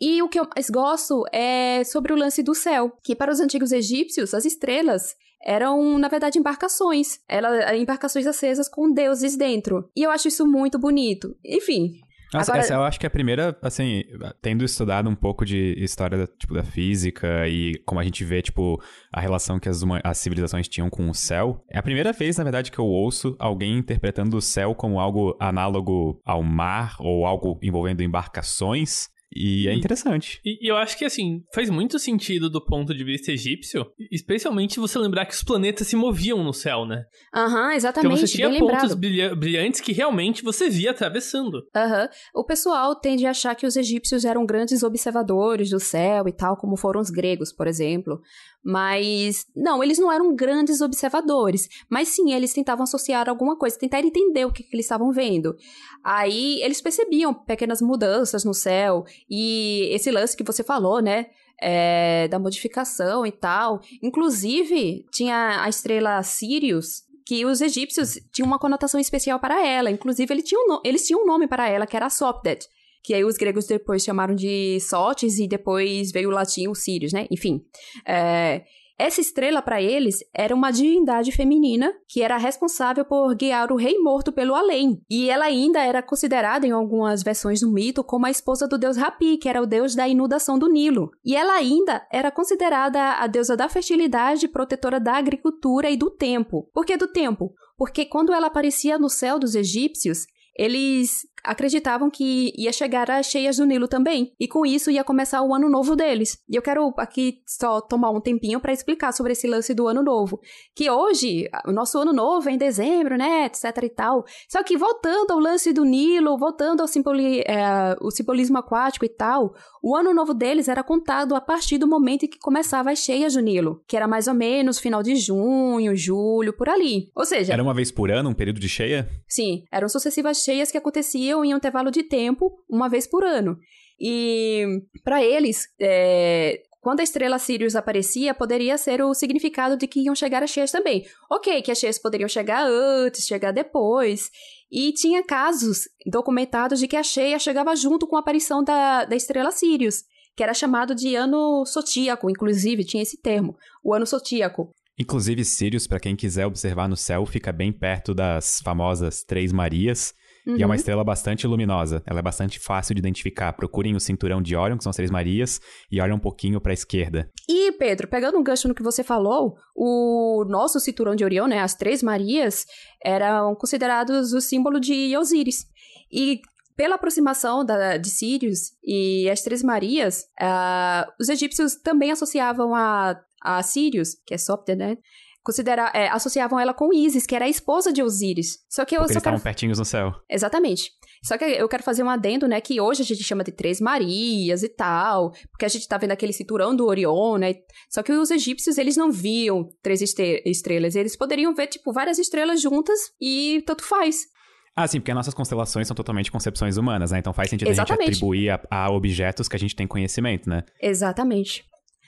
[0.00, 2.92] E o que eu mais gosto é sobre o lance do céu.
[3.04, 7.20] Que para os antigos egípcios, as estrelas eram, na verdade, embarcações.
[7.28, 9.88] Ela, embarcações acesas com deuses dentro.
[9.94, 11.36] E eu acho isso muito bonito.
[11.44, 12.00] Enfim,
[12.32, 12.64] nossa, Agora...
[12.64, 14.04] essa eu acho que é a primeira, assim,
[14.40, 18.40] tendo estudado um pouco de história da, tipo, da física e como a gente vê,
[18.40, 22.38] tipo, a relação que as, as civilizações tinham com o céu, é a primeira vez,
[22.38, 27.26] na verdade, que eu ouço alguém interpretando o céu como algo análogo ao mar ou
[27.26, 29.11] algo envolvendo embarcações.
[29.34, 30.40] E é interessante.
[30.44, 34.78] E, e, eu acho que, assim, faz muito sentido do ponto de vista egípcio, especialmente
[34.78, 37.04] você lembrar que os planetas se moviam no céu, né?
[37.34, 38.12] Aham, uhum, exatamente.
[38.12, 41.62] Então você tinha pontos brilhantes que realmente você via atravessando.
[41.74, 42.02] Aham.
[42.02, 42.08] Uhum.
[42.42, 46.56] O pessoal tende a achar que os egípcios eram grandes observadores do céu e tal,
[46.56, 48.20] como foram os gregos, por exemplo.
[48.64, 51.68] Mas, não, eles não eram grandes observadores.
[51.88, 55.56] Mas sim, eles tentavam associar alguma coisa, tentar entender o que, que eles estavam vendo.
[56.04, 59.04] Aí eles percebiam pequenas mudanças no céu.
[59.28, 61.26] E esse lance que você falou, né?
[61.60, 63.80] É, da modificação e tal.
[64.02, 69.90] Inclusive, tinha a estrela Sirius, que os egípcios tinham uma conotação especial para ela.
[69.90, 72.68] Inclusive, ele tinha um eles tinham um nome para ela, que era Sopdet
[73.02, 77.12] que aí os gregos depois chamaram de Sotes e depois veio o latim, o Sirius,
[77.12, 77.26] né?
[77.30, 77.62] Enfim.
[78.06, 78.62] É,
[79.02, 83.98] essa estrela, para eles, era uma divindade feminina que era responsável por guiar o rei
[83.98, 85.02] morto pelo além.
[85.10, 88.96] E ela ainda era considerada, em algumas versões do mito, como a esposa do deus
[88.96, 91.10] Rapi, que era o deus da inundação do Nilo.
[91.24, 96.70] E ela ainda era considerada a deusa da fertilidade, protetora da agricultura e do tempo.
[96.72, 97.52] Por que do tempo?
[97.76, 103.56] Porque quando ela aparecia no céu dos egípcios, eles acreditavam que ia chegar as cheias
[103.56, 106.38] do Nilo também, e com isso ia começar o ano novo deles.
[106.48, 110.02] E eu quero aqui só tomar um tempinho para explicar sobre esse lance do ano
[110.02, 110.40] novo,
[110.74, 114.24] que hoje o nosso ano novo é em dezembro, né, etc e tal.
[114.48, 119.08] Só que voltando ao lance do Nilo, voltando ao simboli é, o simbolismo aquático e
[119.08, 122.98] tal, o ano novo deles era contado a partir do momento em que começava as
[122.98, 127.10] cheias do Nilo, que era mais ou menos final de junho, julho, por ali.
[127.14, 129.08] Ou seja, era uma vez por ano um período de cheia?
[129.28, 133.56] Sim, eram sucessivas cheias que aconteciam em um intervalo de tempo, uma vez por ano.
[134.00, 140.00] E para eles, é, quando a estrela Sirius aparecia, poderia ser o significado de que
[140.00, 141.06] iam chegar as cheias também.
[141.30, 144.28] Ok, que as cheias poderiam chegar antes, chegar depois.
[144.68, 149.14] E tinha casos documentados de que a cheia chegava junto com a aparição da, da
[149.14, 150.02] estrela Sirius,
[150.34, 154.70] que era chamado de ano sotíaco, inclusive tinha esse termo, o ano sotíaco.
[154.98, 160.14] Inclusive, Sirius, para quem quiser observar no céu, fica bem perto das famosas Três Marias,
[160.46, 160.56] Uhum.
[160.56, 160.76] E é uma uhum.
[160.76, 162.02] estrela bastante luminosa.
[162.06, 163.52] Ela é bastante fácil de identificar.
[163.52, 166.72] Procurem o cinturão de Orion, que são as Três Marias, e olhem um pouquinho para
[166.72, 167.30] a esquerda.
[167.48, 171.60] E, Pedro, pegando um gancho no que você falou, o nosso cinturão de Orion, né,
[171.60, 172.66] as Três Marias,
[173.04, 175.66] eram considerados o símbolo de Osíris.
[176.10, 176.40] E
[176.76, 183.20] pela aproximação da, de Sírios e as Três Marias, uh, os egípcios também associavam a,
[183.42, 184.96] a Sírios, que é Sopter, né?
[185.42, 188.58] Considera é, associavam ela com Isis, que era a esposa de Osíris.
[188.68, 189.36] Só que eu Porque só eles quero...
[189.36, 190.12] estavam pertinhos no céu.
[190.28, 190.90] Exatamente.
[191.22, 193.80] Só que eu quero fazer um adendo, né, que hoje a gente chama de Três
[193.80, 197.54] Marias e tal, porque a gente tá vendo aquele cinturão do Orion, né?
[197.88, 202.60] Só que os egípcios, eles não viam três estrelas, eles poderiam ver, tipo, várias estrelas
[202.60, 204.26] juntas e tanto faz.
[204.74, 207.18] Ah, sim, porque nossas constelações são totalmente concepções humanas, né?
[207.18, 208.02] Então faz sentido Exatamente.
[208.02, 210.64] a gente atribuir a, a objetos que a gente tem conhecimento, né?
[210.80, 211.64] Exatamente.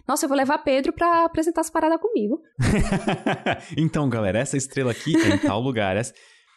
[0.07, 2.41] Nossa, eu vou levar Pedro pra apresentar as paradas comigo.
[3.77, 5.97] então, galera, essa estrela aqui é em tal lugar.
[5.97, 6.13] Essa...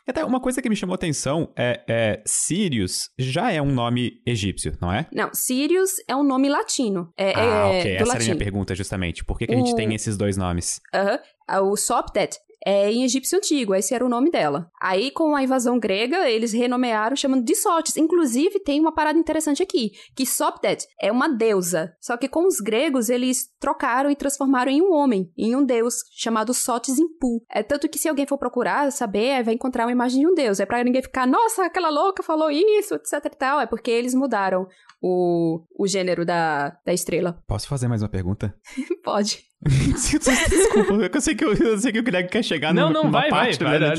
[0.07, 4.77] Até uma coisa que me chamou atenção é, é Sirius já é um nome egípcio,
[4.81, 5.05] não é?
[5.11, 7.11] Não, Sirius é um nome latino.
[7.17, 7.95] É, ah, é, ok.
[7.97, 9.25] Essa era a minha pergunta, justamente.
[9.25, 10.79] Por que, que a gente tem esses dois nomes?
[10.93, 11.15] Aham.
[11.15, 11.71] Uh -huh.
[11.71, 14.69] O Sopdet é, em egípcio antigo, esse era o nome dela.
[14.81, 17.95] Aí, com a invasão grega, eles renomearam chamando de Sotes.
[17.95, 21.95] Inclusive, tem uma parada interessante aqui, que Sopdet é uma deusa.
[22.01, 25.95] Só que com os gregos, eles trocaram e transformaram em um homem, em um deus,
[26.11, 27.41] chamado Sotes Impu.
[27.49, 30.59] É tanto que se alguém for procurar, saber, vai encontrar uma imagem de um deus.
[30.59, 33.61] É pra ninguém ficar, nossa, aquela louca falou isso, etc e tal.
[33.61, 34.67] É porque eles mudaram
[35.01, 37.41] o, o gênero da, da estrela.
[37.47, 38.53] Posso fazer mais uma pergunta?
[39.05, 39.46] Pode.
[39.65, 43.03] Desculpa, eu sei que eu, eu sei que o Greg quer chegar não, no, não,
[43.05, 43.89] numa vai, parte vai, vai,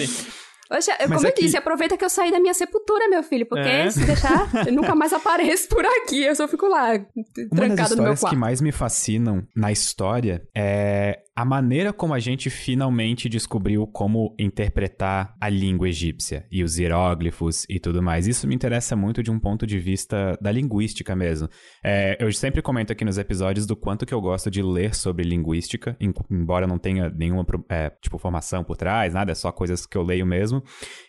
[1.08, 3.90] como eu disse, aproveita que eu saí da minha sepultura, meu filho, porque É.
[3.90, 7.08] se deixar, eu nunca mais apareço por aqui, eu só fico lá, Uma das
[7.50, 8.38] trancado no meu histórias que quarto.
[8.38, 15.36] mais me fascinam na história é a maneira como a gente finalmente descobriu como interpretar
[15.40, 18.26] a língua egípcia e os hieróglifos e tudo mais.
[18.26, 21.48] Isso me interessa muito de um ponto de vista da linguística mesmo.
[21.84, 25.22] É, eu sempre comento aqui nos episódios do quanto que eu gosto de ler sobre
[25.22, 29.86] linguística, em- embora não tenha nenhuma é, tipo formação por trás, nada, é só coisas
[29.86, 30.60] que eu leio mesmo.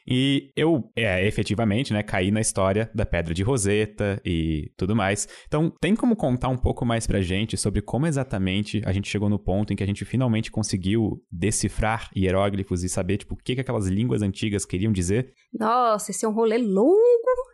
[0.08, 5.28] E eu, é, efetivamente, né, caí na história da Pedra de Roseta e tudo mais.
[5.48, 9.28] Então, tem como contar um pouco mais pra gente sobre como exatamente a gente chegou
[9.28, 10.19] no ponto em que a gente finalmente
[10.52, 15.34] conseguiu decifrar hieróglifos e saber, tipo, o que, que aquelas línguas antigas queriam dizer?
[15.54, 16.98] Nossa, esse é um rolê longo,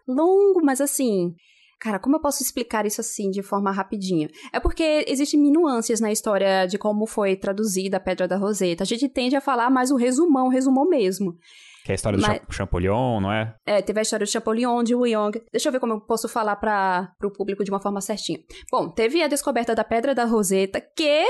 [0.07, 1.33] longo, mas assim.
[1.79, 4.29] Cara, como eu posso explicar isso assim de forma rapidinha?
[4.53, 8.83] É porque existem nuances na história de como foi traduzida a Pedra da Roseta.
[8.83, 11.35] A gente tende a falar mais o resumão, o resumão mesmo.
[11.83, 13.53] Que é a história do Mas- Cha- Champollion, não é?
[13.65, 15.39] É, teve a história do Champollion, de Wuyong.
[15.51, 18.39] Deixa eu ver como eu posso falar para o público de uma forma certinha.
[18.71, 21.25] Bom, teve a descoberta da Pedra da Roseta, que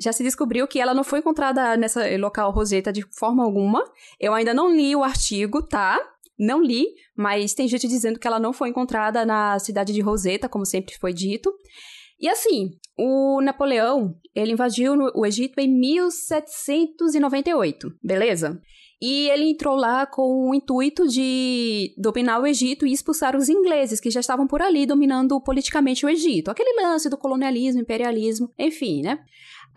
[0.00, 3.84] já se descobriu que ela não foi encontrada nessa local Roseta de forma alguma.
[4.20, 5.98] Eu ainda não li o artigo, tá?
[6.38, 6.86] Não li,
[7.16, 10.96] mas tem gente dizendo que ela não foi encontrada na cidade de Roseta, como sempre
[10.98, 11.52] foi dito.
[12.20, 18.60] E assim, o Napoleão, ele invadiu o Egito em 1798, beleza?
[19.00, 24.00] E ele entrou lá com o intuito de dominar o Egito e expulsar os ingleses,
[24.00, 26.50] que já estavam por ali dominando politicamente o Egito.
[26.50, 29.20] Aquele lance do colonialismo, imperialismo, enfim, né?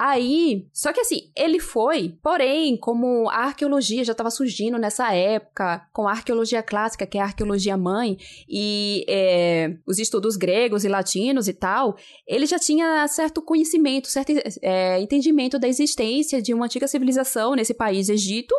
[0.04, 5.88] Aí, só que assim, ele foi, porém, como a arqueologia já estava surgindo nessa época,
[5.94, 8.18] com a arqueologia clássica, que é a arqueologia mãe,
[8.50, 11.96] e é, os estudos gregos e latinos e tal,
[12.28, 14.34] ele já tinha certo conhecimento, certo
[14.64, 18.56] é, entendimento da existência de uma antiga civilização nesse país, Egito,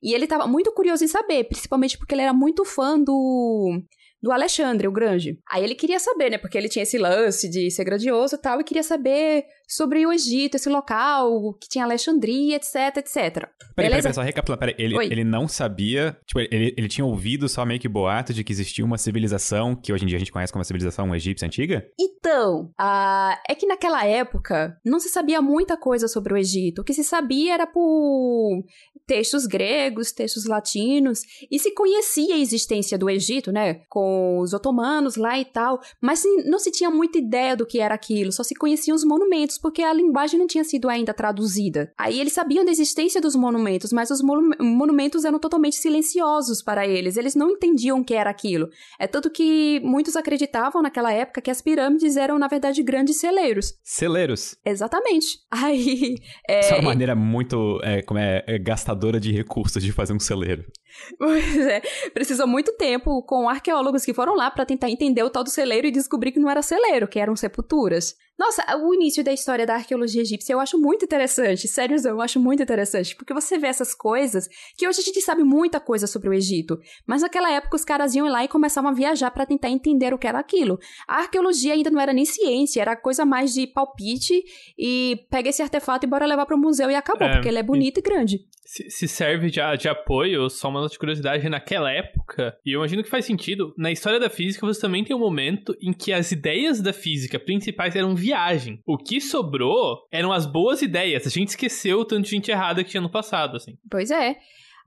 [0.00, 3.82] e ele estava muito curioso em saber, principalmente porque ele era muito fã do
[4.24, 5.38] do Alexandre, o Grande.
[5.46, 6.38] Aí ele queria saber, né?
[6.38, 10.12] Porque ele tinha esse lance de ser grandioso e tal, e queria saber sobre o
[10.12, 13.14] Egito, esse local, que tinha Alexandria, etc, etc.
[13.14, 14.02] Peraí, peraí, Beleza?
[14.02, 14.60] peraí, só recapitulando.
[14.60, 15.06] Peraí, ele, Oi.
[15.06, 18.84] ele não sabia, tipo, ele, ele tinha ouvido só meio que boato de que existia
[18.84, 21.86] uma civilização que hoje em dia a gente conhece como a civilização egípcia antiga?
[21.98, 26.80] Então, ah, é que naquela época não se sabia muita coisa sobre o Egito.
[26.80, 28.64] O que se sabia era por
[29.06, 31.20] textos gregos, textos latinos,
[31.50, 33.82] e se conhecia a existência do Egito, né?
[33.88, 37.94] Com os otomanos lá e tal, mas não se tinha muita ideia do que era
[37.94, 41.92] aquilo, só se conheciam os monumentos, porque a linguagem não tinha sido ainda traduzida.
[41.98, 46.86] Aí eles sabiam da existência dos monumentos, mas os monu- monumentos eram totalmente silenciosos para
[46.86, 48.68] eles, eles não entendiam o que era aquilo.
[48.98, 53.74] É tanto que muitos acreditavam naquela época que as pirâmides eram, na verdade, grandes celeiros.
[53.82, 54.56] Celeiros.
[54.64, 55.38] Exatamente.
[55.50, 56.16] Aí.
[56.48, 60.12] É, Essa é uma maneira muito é, como é, é, gastadora de recursos de fazer
[60.12, 60.64] um celeiro.
[61.18, 61.80] Pois é,
[62.12, 65.86] precisou muito tempo com arqueólogos que foram lá para tentar entender o tal do celeiro
[65.86, 68.14] e descobrir que não era celeiro, que eram sepulturas.
[68.36, 72.40] Nossa, o início da história da arqueologia egípcia eu acho muito interessante, sério, eu acho
[72.40, 76.28] muito interessante, porque você vê essas coisas que hoje a gente sabe muita coisa sobre
[76.28, 76.76] o Egito,
[77.06, 80.18] mas naquela época os caras iam lá e começavam a viajar para tentar entender o
[80.18, 80.80] que era aquilo.
[81.06, 84.42] A arqueologia ainda não era nem ciência, era coisa mais de palpite
[84.76, 87.58] e pega esse artefato e bora levar para o museu e acabou, É, porque ele
[87.58, 88.40] é bonito e grande.
[88.66, 92.80] Se, se serve de, de apoio, só uma nota de curiosidade, naquela época, e eu
[92.80, 96.12] imagino que faz sentido, na história da física você também tem um momento em que
[96.12, 98.80] as ideias da física principais eram viagem.
[98.86, 101.26] O que sobrou eram as boas ideias.
[101.26, 103.76] A gente esqueceu o tanto de gente errada que tinha no passado, assim.
[103.90, 104.36] Pois é.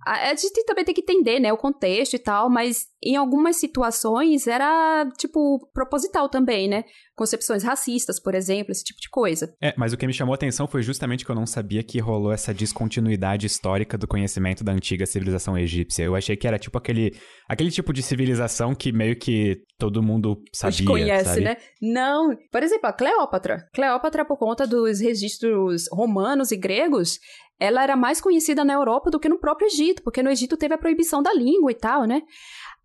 [0.05, 4.47] A gente também tem que entender, né, o contexto e tal, mas em algumas situações
[4.47, 6.83] era, tipo, proposital também, né?
[7.15, 9.53] Concepções racistas, por exemplo, esse tipo de coisa.
[9.61, 11.99] É, mas o que me chamou a atenção foi justamente que eu não sabia que
[11.99, 16.03] rolou essa descontinuidade histórica do conhecimento da antiga civilização egípcia.
[16.03, 17.11] Eu achei que era tipo aquele,
[17.49, 21.41] aquele tipo de civilização que meio que todo mundo A gente sabia, conhece, sabe?
[21.41, 21.57] né?
[21.81, 22.35] Não.
[22.51, 23.67] Por exemplo, a Cleópatra.
[23.73, 27.19] Cleópatra, por conta dos registros romanos e gregos,
[27.59, 30.73] ela era mais conhecida na Europa do que no próprio Egito, porque no Egito teve
[30.73, 32.21] a proibição da língua e tal, né?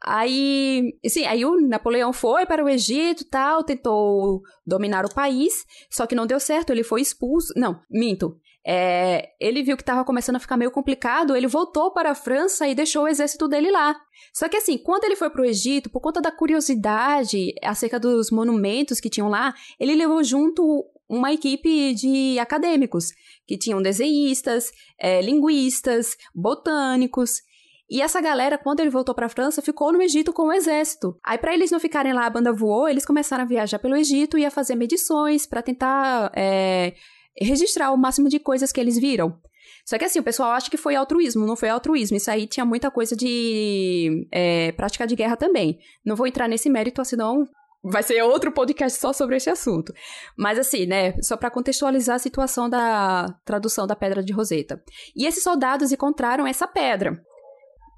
[0.04, 6.06] Aí, sim, aí o Napoleão foi para o Egito tal, tentou dominar o país, só
[6.06, 7.52] que não deu certo, ele foi expulso.
[7.56, 8.36] Não, minto.
[8.64, 12.66] é, ele viu que estava começando a ficar meio complicado, ele voltou para a França
[12.68, 13.96] e deixou o exército dele lá.
[14.32, 18.30] Só que assim, quando ele foi para o Egito, por conta da curiosidade acerca dos
[18.30, 23.12] monumentos que tinham lá, ele levou junto uma equipe de acadêmicos,
[23.46, 27.42] que tinham desenhistas, é, linguistas, botânicos.
[27.90, 31.14] E essa galera, quando ele voltou para a França, ficou no Egito com o exército.
[31.22, 34.38] Aí, para eles não ficarem lá, a banda voou, eles começaram a viajar pelo Egito
[34.38, 36.94] e a fazer medições para tentar é,
[37.38, 39.38] registrar o máximo de coisas que eles viram.
[39.84, 42.16] Só que assim, o pessoal acha que foi altruísmo, não foi altruísmo.
[42.16, 45.78] Isso aí tinha muita coisa de é, prática de guerra também.
[46.04, 47.46] Não vou entrar nesse mérito, senão
[47.82, 49.92] vai ser outro podcast só sobre esse assunto.
[50.36, 54.82] Mas assim, né, só para contextualizar a situação da tradução da Pedra de Roseta.
[55.16, 57.20] E esses soldados encontraram essa pedra.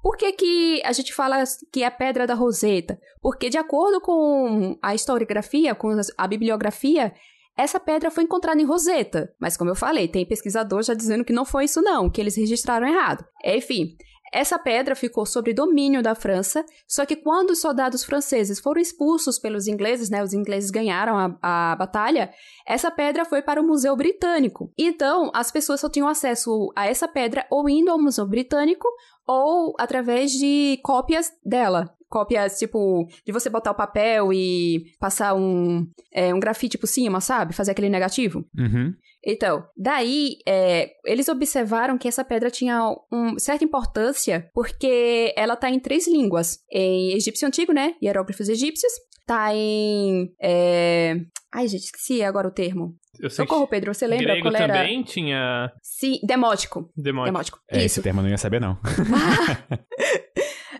[0.01, 2.99] Por que, que a gente fala que é a Pedra da Roseta?
[3.19, 7.11] Porque, de acordo com a historiografia, com a bibliografia,
[7.57, 11.33] essa pedra foi encontrada em Roseta, mas como eu falei, tem pesquisadores já dizendo que
[11.33, 13.25] não foi isso não, que eles registraram errado.
[13.43, 13.97] Enfim,
[14.33, 19.39] essa pedra ficou sob domínio da França, só que quando os soldados franceses foram expulsos
[19.39, 22.31] pelos ingleses, né, os ingleses ganharam a, a batalha,
[22.67, 24.71] essa pedra foi para o Museu Britânico.
[24.77, 28.87] Então, as pessoas só tinham acesso a essa pedra ou indo ao Museu Britânico
[29.27, 35.85] ou através de cópias dela cópias, tipo, de você botar o papel e passar um,
[36.13, 37.53] é, um grafite por cima, sabe?
[37.53, 38.45] Fazer aquele negativo.
[38.57, 38.93] Uhum.
[39.25, 42.79] Então, daí, é, eles observaram que essa pedra tinha
[43.11, 46.59] uma certa importância porque ela tá em três línguas.
[46.71, 47.95] Em egípcio antigo, né?
[48.01, 48.93] Hieróglifos egípcios.
[49.25, 50.31] Tá em...
[50.39, 51.15] É...
[51.51, 52.95] Ai, gente, esqueci agora o termo.
[53.19, 54.73] Eu sei Socorro, Pedro, você lembra grego qual era?
[54.73, 55.71] também tinha...
[55.81, 56.91] Sim, demótico.
[56.95, 57.31] Demótico.
[57.31, 57.59] Demótico.
[57.69, 57.85] É, Isso.
[57.85, 58.77] esse termo eu não ia saber, não.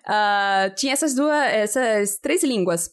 [0.06, 2.92] Ah, tinha essas duas, essas três línguas.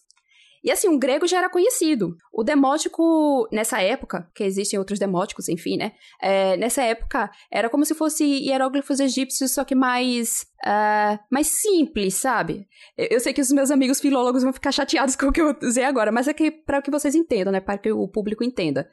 [0.64, 2.16] E assim, o grego já era conhecido.
[2.32, 5.92] O demótico, nessa época, que existem outros demóticos, enfim, né?
[6.22, 12.14] É, nessa época, era como se fosse hieróglifos egípcios, só que mais, uh, mais simples,
[12.14, 12.64] sabe?
[12.96, 15.54] Eu, eu, sei que os meus amigos filólogos vão ficar chateados com o que eu
[15.62, 17.60] usei agora, mas é que para que vocês entendam, né?
[17.60, 18.88] Para que o público entenda.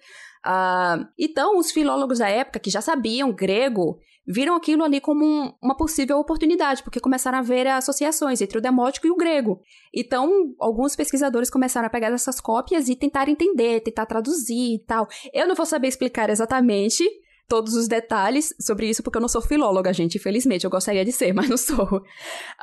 [0.45, 5.53] Uh, então, os filólogos da época, que já sabiam grego, viram aquilo ali como um,
[5.61, 9.59] uma possível oportunidade, porque começaram a ver associações entre o demótico e o grego.
[9.93, 15.07] Então, alguns pesquisadores começaram a pegar essas cópias e tentar entender, tentar traduzir e tal.
[15.33, 17.03] Eu não vou saber explicar exatamente
[17.49, 20.63] todos os detalhes sobre isso, porque eu não sou filóloga, gente, infelizmente.
[20.63, 21.97] Eu gostaria de ser, mas não sou.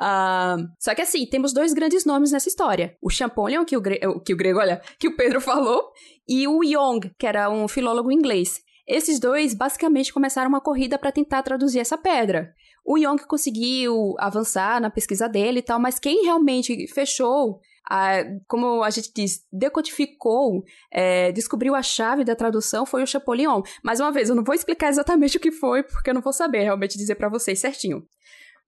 [0.00, 2.96] Uh, só que assim, temos dois grandes nomes nessa história.
[3.02, 3.82] O Champollion, que o,
[4.20, 5.90] que o grego, olha, que o Pedro falou,
[6.26, 8.60] e o Young, que era um filólogo inglês.
[8.86, 12.54] Esses dois basicamente começaram uma corrida para tentar traduzir essa pedra.
[12.84, 18.82] O Young conseguiu avançar na pesquisa dele e tal, mas quem realmente fechou, a, como
[18.82, 23.62] a gente diz, decodificou, é, descobriu a chave da tradução foi o Chapolion.
[23.82, 26.32] Mais uma vez, eu não vou explicar exatamente o que foi, porque eu não vou
[26.32, 28.06] saber realmente dizer para vocês certinho.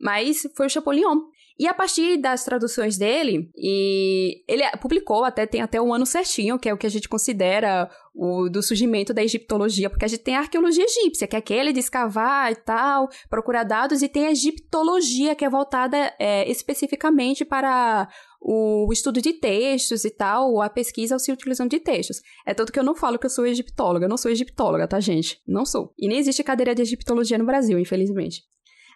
[0.00, 1.18] Mas foi o Chapolion.
[1.58, 6.58] E a partir das traduções dele, e ele publicou até tem até um ano certinho,
[6.58, 10.22] que é o que a gente considera o do surgimento da egiptologia, porque a gente
[10.22, 14.26] tem a arqueologia egípcia, que é aquele de escavar e tal, procurar dados, e tem
[14.26, 18.08] a egiptologia, que é voltada é, especificamente para
[18.40, 22.22] o estudo de textos e tal, a pesquisa se utilizando de textos.
[22.46, 25.00] É tanto que eu não falo que eu sou egiptóloga, eu não sou egiptóloga, tá,
[25.00, 25.40] gente?
[25.46, 25.92] Não sou.
[25.98, 28.44] E nem existe cadeira de egiptologia no Brasil, infelizmente.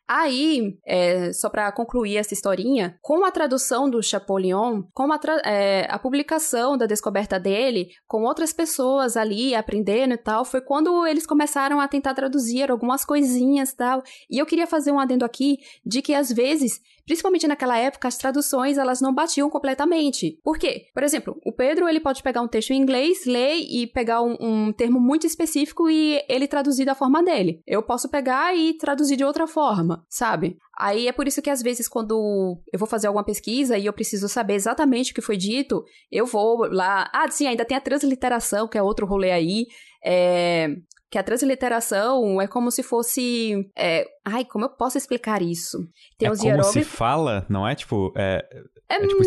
[0.08, 5.86] Aí, é, só para concluir essa historinha, com a tradução do Chapolion, com a, é,
[5.88, 11.26] a, publicação da descoberta dele, com outras pessoas ali aprendendo e tal, foi quando eles
[11.26, 14.02] começaram a tentar traduzir algumas coisinhas e tal.
[14.28, 18.16] E eu queria fazer um adendo aqui de que às vezes Principalmente naquela época, as
[18.16, 20.38] traduções elas não batiam completamente.
[20.42, 20.86] Por quê?
[20.94, 24.36] Por exemplo, o Pedro ele pode pegar um texto em inglês, ler e pegar um,
[24.40, 27.62] um termo muito específico e ele traduzir da forma dele.
[27.66, 30.56] Eu posso pegar e traduzir de outra forma, sabe?
[30.78, 33.92] Aí é por isso que às vezes quando eu vou fazer alguma pesquisa e eu
[33.92, 37.10] preciso saber exatamente o que foi dito, eu vou lá.
[37.12, 39.66] Ah, sim, ainda tem a transliteração, que é outro rolê aí.
[40.04, 40.68] É,
[41.12, 43.70] que a transliteração é como se fosse.
[43.76, 44.06] É...
[44.24, 45.76] Ai, como eu posso explicar isso?
[46.18, 48.10] Tem é os como se fala, não é tipo.
[48.16, 48.42] É,
[48.88, 49.22] é, é tipo...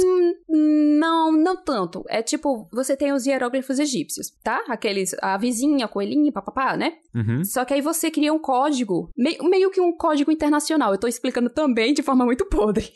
[0.49, 2.03] Não, não tanto.
[2.09, 4.63] É tipo, você tem os hieróglifos egípcios, tá?
[4.67, 6.93] Aqueles, a vizinha, a coelhinha, papapá, né?
[7.13, 7.43] Uhum.
[7.43, 10.91] Só que aí você cria um código, meio, meio que um código internacional.
[10.91, 12.91] Eu tô explicando também de forma muito podre.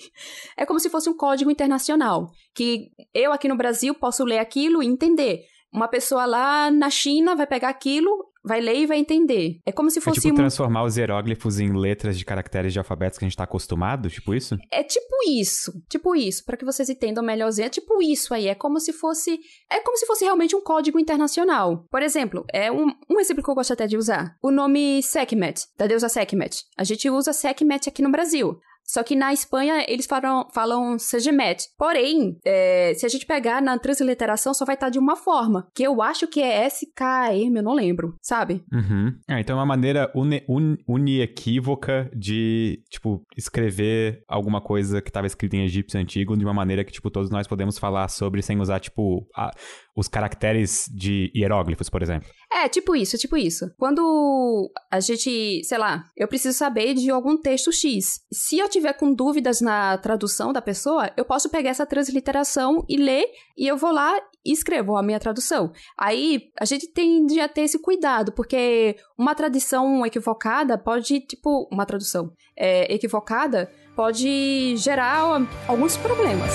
[0.58, 4.82] É como se fosse um código internacional, que eu aqui no Brasil posso ler aquilo
[4.82, 5.42] e entender.
[5.72, 8.10] Uma pessoa lá na China vai pegar aquilo,
[8.44, 9.60] vai ler e vai entender.
[9.66, 10.20] É como se fosse.
[10.20, 13.44] É tipo transformar os hieróglifos em letras de caracteres de alfabetos que a gente tá
[13.44, 14.58] acostumado, tipo isso?
[14.72, 15.72] É tipo isso.
[15.90, 16.44] Tipo isso.
[16.46, 17.66] para que vocês entendam melhorzinho.
[17.66, 18.48] É tipo isso aí.
[18.48, 19.40] É como se fosse.
[19.70, 21.86] É como se fosse realmente um código internacional.
[21.90, 24.36] Por exemplo, é um, um exemplo que eu gosto até de usar.
[24.42, 26.64] O nome Sekhmet, da deusa Sekhmet.
[26.78, 28.60] A gente usa Sekhmet aqui no Brasil.
[28.90, 31.64] Só que na Espanha eles falam, falam Segemet.
[31.78, 35.68] Porém, é, se a gente pegar na transliteração, só vai estar de uma forma.
[35.76, 38.64] Que eu acho que é SKM, eu não lembro, sabe?
[38.74, 39.14] Uhum.
[39.30, 45.28] Ah, então é uma maneira uni, un, uniequívoca de, tipo, escrever alguma coisa que estava
[45.28, 48.60] escrita em egípcio antigo de uma maneira que, tipo, todos nós podemos falar sobre sem
[48.60, 49.52] usar, tipo, a,
[49.96, 52.28] os caracteres de hieróglifos, por exemplo.
[52.52, 53.70] É, tipo isso, tipo isso.
[53.78, 58.22] Quando a gente, sei lá, eu preciso saber de algum texto X.
[58.32, 62.98] Se eu tiver com dúvidas na tradução da pessoa, eu posso pegar essa transliteração e
[62.98, 63.26] ler,
[63.58, 64.16] e eu vou lá
[64.46, 65.72] e escrevo a minha tradução.
[65.98, 71.86] Aí a gente tende a ter esse cuidado, porque uma tradução equivocada pode, tipo, uma
[71.86, 76.52] tradução é, equivocada pode gerar alguns problemas.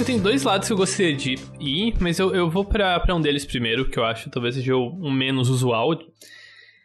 [0.00, 3.14] Acho que tem dois lados que eu gostaria de ir, mas eu, eu vou para
[3.14, 5.90] um deles primeiro, que eu acho talvez seja o, um menos usual.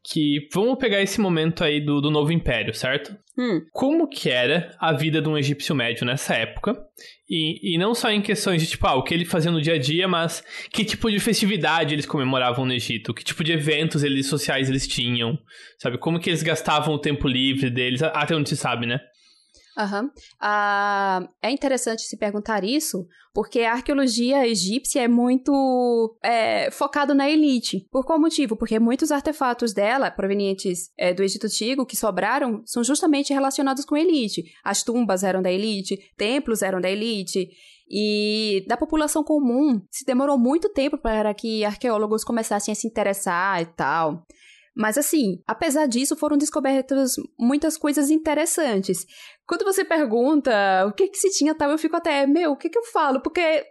[0.04, 3.16] Que vamos pegar esse momento aí do, do novo império, certo?
[3.38, 3.62] Hum.
[3.72, 6.78] Como que era a vida de um egípcio médio nessa época?
[7.28, 9.74] E, e não só em questões de, tipo, ah, o que ele fazia no dia
[9.76, 14.04] a dia, mas que tipo de festividade eles comemoravam no Egito, que tipo de eventos
[14.04, 15.40] eles, sociais eles tinham,
[15.80, 15.98] sabe?
[15.98, 19.00] Como que eles gastavam o tempo livre deles, até onde se sabe, né?
[19.78, 20.10] Uhum.
[20.40, 27.30] Ah, é interessante se perguntar isso, porque a arqueologia egípcia é muito é, focada na
[27.30, 27.86] elite.
[27.92, 28.56] Por qual motivo?
[28.56, 33.96] Porque muitos artefatos dela, provenientes é, do Egito Antigo, que sobraram, são justamente relacionados com
[33.96, 34.46] a elite.
[34.64, 37.50] As tumbas eram da elite, templos eram da elite.
[37.88, 43.62] E da população comum, se demorou muito tempo para que arqueólogos começassem a se interessar
[43.62, 44.26] e tal.
[44.76, 49.06] Mas assim, apesar disso, foram descobertas muitas coisas interessantes.
[49.48, 52.70] Quando você pergunta o que que se tinha tal, eu fico até, meu, o que
[52.70, 53.22] que eu falo?
[53.22, 53.64] Porque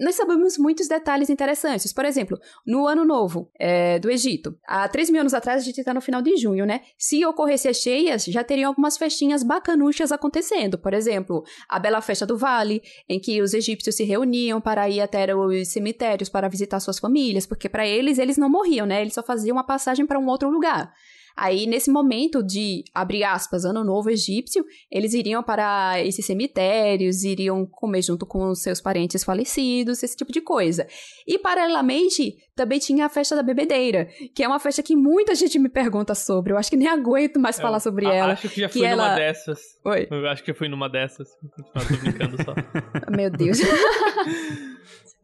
[0.00, 1.92] nós sabemos muitos detalhes interessantes.
[1.92, 5.78] Por exemplo, no Ano Novo é, do Egito, há 3 mil anos atrás, a gente
[5.78, 6.80] está no final de junho, né?
[6.96, 10.78] Se ocorresse as cheias, já teriam algumas festinhas bacanuchas acontecendo.
[10.78, 15.02] Por exemplo, a Bela Festa do Vale, em que os egípcios se reuniam para ir
[15.02, 19.02] até os cemitérios para visitar suas famílias, porque para eles, eles não morriam, né?
[19.02, 20.94] Eles só faziam uma passagem para um outro lugar.
[21.36, 27.66] Aí, nesse momento de, abre aspas, ano novo egípcio, eles iriam para esses cemitérios, iriam
[27.66, 30.86] comer junto com seus parentes falecidos, esse tipo de coisa.
[31.26, 35.58] E, paralelamente, também tinha a festa da bebedeira, que é uma festa que muita gente
[35.58, 36.52] me pergunta sobre.
[36.52, 38.34] Eu acho que nem aguento mais eu, falar sobre ela.
[38.34, 39.04] Acho que já fui ela...
[39.04, 39.60] numa dessas.
[39.84, 40.08] Oi?
[40.10, 41.28] Eu acho que eu fui numa dessas.
[41.42, 42.54] Vou continuar, brincando só.
[43.16, 43.58] Meu Deus.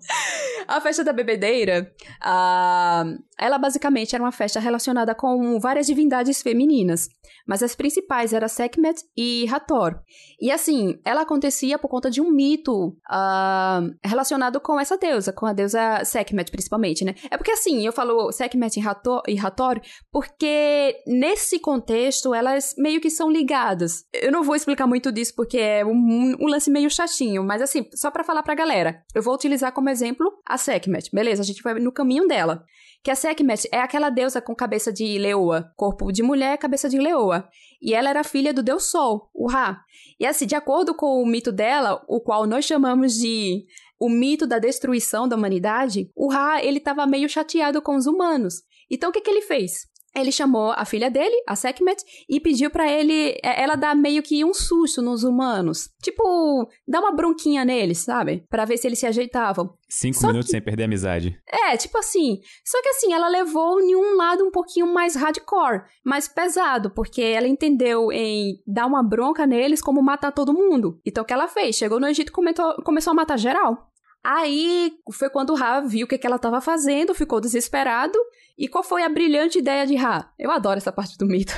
[0.69, 1.93] A festa da bebedeira,
[2.23, 7.09] uh, ela basicamente era uma festa relacionada com várias divindades femininas,
[7.47, 10.01] mas as principais eram Sekhmet e Hathor.
[10.41, 15.47] E assim, ela acontecia por conta de um mito uh, relacionado com essa deusa, com
[15.47, 17.15] a deusa Sekhmet principalmente, né?
[17.31, 19.81] É porque assim, eu falo Sekhmet e Hathor, e Hathor
[20.11, 24.05] porque nesse contexto elas meio que são ligadas.
[24.13, 27.87] Eu não vou explicar muito disso porque é um, um lance meio chatinho, mas assim,
[27.95, 31.11] só para falar pra galera, eu vou utilizar como exemplo a Sekhmet.
[31.13, 32.65] Beleza, a gente vai no caminho dela.
[33.03, 36.99] Que a Sekhmet é aquela deusa com cabeça de leoa, corpo de mulher, cabeça de
[36.99, 37.49] leoa.
[37.81, 39.81] E ela era filha do deus Sol, o Ra.
[40.19, 43.65] E assim, de acordo com o mito dela, o qual nós chamamos de
[43.99, 48.63] o mito da destruição da humanidade, o Ra, ele estava meio chateado com os humanos.
[48.91, 49.87] Então o que, que ele fez?
[50.17, 54.23] Ele chamou a filha dele, a Sekhmet, e pediu para ele, é, ela dar meio
[54.23, 55.91] que um susto nos humanos.
[56.03, 58.47] Tipo, dar uma bronquinha neles, sabe?
[58.49, 59.75] para ver se eles se ajeitavam.
[59.89, 60.53] Cinco só minutos que...
[60.53, 61.39] sem perder a amizade.
[61.47, 62.41] É, tipo assim.
[62.65, 67.23] Só que assim, ela levou em um lado um pouquinho mais hardcore, mais pesado, porque
[67.23, 71.01] ela entendeu em dar uma bronca neles como matar todo mundo.
[71.05, 71.77] Então o que ela fez?
[71.77, 73.91] Chegou no Egito e começou a matar geral.
[74.29, 78.19] Aí foi quando o Ra viu o que, que ela estava fazendo, ficou desesperado.
[78.59, 80.33] E qual foi a brilhante ideia de Ra?
[80.37, 81.55] Eu adoro essa parte do mito.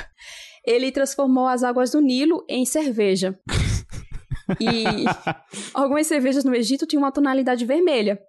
[0.67, 3.41] Ele transformou as águas do Nilo em cerveja.
[4.61, 4.85] E
[5.73, 8.21] algumas cervejas no Egito tinham uma tonalidade vermelha.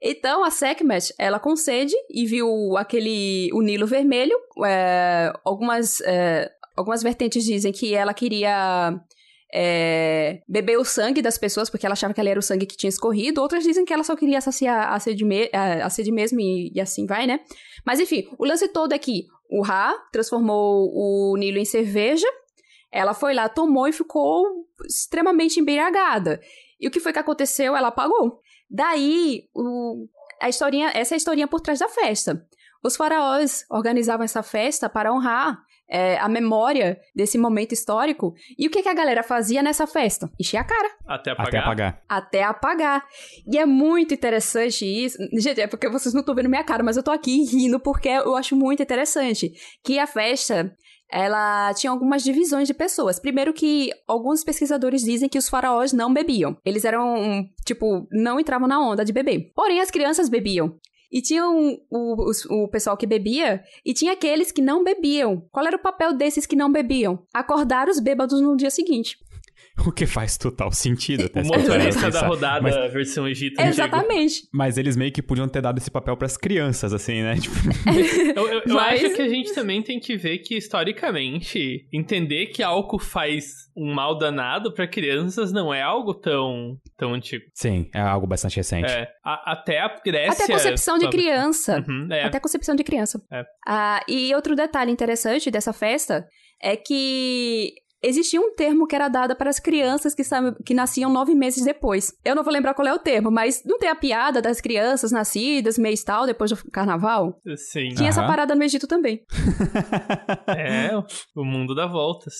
[0.00, 4.38] Então a Sekhmet, ela concede e viu aquele o Nilo vermelho.
[4.64, 8.98] É, algumas é, algumas vertentes dizem que ela queria
[9.54, 12.76] é, beber o sangue das pessoas, porque ela achava que ela era o sangue que
[12.76, 13.40] tinha escorrido.
[13.40, 16.80] Outras dizem que ela só queria saciar a sede, me a sede mesmo e, e,
[16.80, 17.40] assim vai, né?
[17.84, 22.26] Mas enfim, o lance todo é que o Ra transformou o Nilo em cerveja.
[22.90, 26.40] Ela foi lá, tomou e ficou extremamente embriagada.
[26.80, 27.76] E o que foi que aconteceu?
[27.76, 28.40] Ela apagou.
[28.70, 30.08] Daí, o,
[30.40, 32.46] a historinha, essa é a historinha por trás da festa.
[32.82, 38.32] Os faraós organizavam essa festa para honrar é, a memória desse momento histórico.
[38.58, 40.30] E o que, que a galera fazia nessa festa?
[40.40, 40.88] Encher a cara.
[41.06, 41.48] Até apagar.
[41.48, 42.02] Até apagar.
[42.08, 43.04] Até apagar.
[43.46, 45.18] E é muito interessante isso.
[45.34, 48.08] Gente, é porque vocês não estão vendo minha cara, mas eu tô aqui rindo porque
[48.08, 49.52] eu acho muito interessante.
[49.84, 50.74] Que a festa
[51.10, 53.20] ela tinha algumas divisões de pessoas.
[53.20, 56.56] Primeiro que alguns pesquisadores dizem que os faraós não bebiam.
[56.64, 59.52] Eles eram, tipo, não entravam na onda de beber.
[59.54, 60.74] Porém, as crianças bebiam.
[61.12, 65.46] E tinha um, o, o, o pessoal que bebia e tinha aqueles que não bebiam.
[65.52, 67.26] Qual era o papel desses que não bebiam?
[67.34, 69.18] Acordar os bêbados no dia seguinte.
[69.86, 71.24] O que faz total sentido.
[71.24, 72.92] Até o motorista da rodada, mas...
[72.92, 73.60] versão Egito.
[73.60, 74.42] Exatamente.
[74.52, 77.36] Mas eles meio que podiam ter dado esse papel para as crianças, assim, né?
[77.40, 77.54] Tipo...
[78.36, 79.02] eu, eu, eu mas...
[79.02, 83.92] acho que a gente também tem que ver que, historicamente, entender que álcool faz um
[83.92, 87.44] mal danado para crianças não é algo tão, tão antigo.
[87.54, 88.90] Sim, é algo bastante recente.
[88.90, 90.44] É, a, até a Grécia...
[90.44, 91.84] Até a concepção de criança.
[91.88, 92.24] Uhum, é.
[92.24, 93.20] Até a concepção de criança.
[93.32, 93.44] É.
[93.66, 96.26] Ah, e outro detalhe interessante dessa festa
[96.62, 100.22] é que existia um termo que era dado para as crianças que,
[100.64, 102.12] que nasciam nove meses depois.
[102.24, 105.12] Eu não vou lembrar qual é o termo, mas não tem a piada das crianças
[105.12, 107.38] nascidas mês tal, depois do carnaval?
[107.56, 107.90] Sim.
[107.94, 109.22] Tinha essa parada no Egito também.
[110.48, 110.90] é,
[111.36, 112.34] o mundo dá voltas.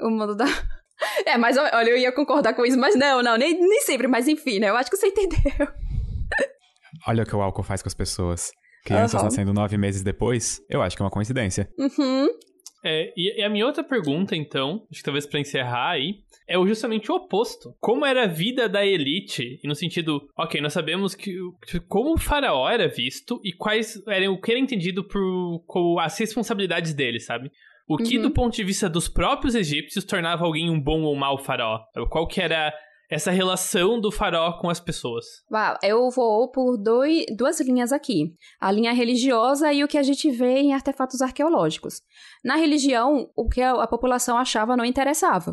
[0.00, 0.46] O mundo dá...
[1.26, 4.28] É, mas olha, eu ia concordar com isso, mas não, não, nem, nem sempre, mas
[4.28, 4.68] enfim, né?
[4.68, 5.40] Eu acho que você entendeu.
[7.08, 8.52] Olha o que o álcool faz com as pessoas.
[8.84, 9.24] Crianças uhum.
[9.24, 11.68] nascendo nove meses depois, eu acho que é uma coincidência.
[11.78, 12.28] Uhum.
[12.84, 17.10] É, e, a minha outra pergunta, então, acho que talvez para encerrar aí, é justamente
[17.10, 17.74] o oposto.
[17.80, 19.60] Como era a vida da elite?
[19.62, 21.36] E no sentido, ok, nós sabemos que
[21.88, 26.18] como o faraó era visto e quais eram o que era entendido por, por as
[26.18, 27.50] responsabilidades dele, sabe?
[27.88, 28.22] O que, uhum.
[28.22, 31.80] do ponto de vista dos próprios egípcios, tornava alguém um bom ou mau faraó?
[32.10, 32.72] Qual que era
[33.12, 35.26] essa relação do faraó com as pessoas.
[35.52, 38.34] Uau, eu vou por dois, duas linhas aqui.
[38.58, 42.00] A linha religiosa e o que a gente vê em artefatos arqueológicos.
[42.42, 45.52] Na religião, o que a, população achava não interessava.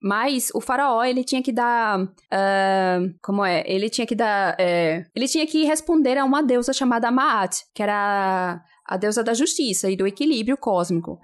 [0.00, 2.00] Mas o faraó, ele tinha que dar.
[2.02, 3.64] Uh, como é?
[3.66, 4.54] Ele tinha que dar.
[4.58, 9.34] É, ele tinha que responder a uma deusa chamada Maat, que era a deusa da
[9.34, 11.18] justiça e do equilíbrio cósmico.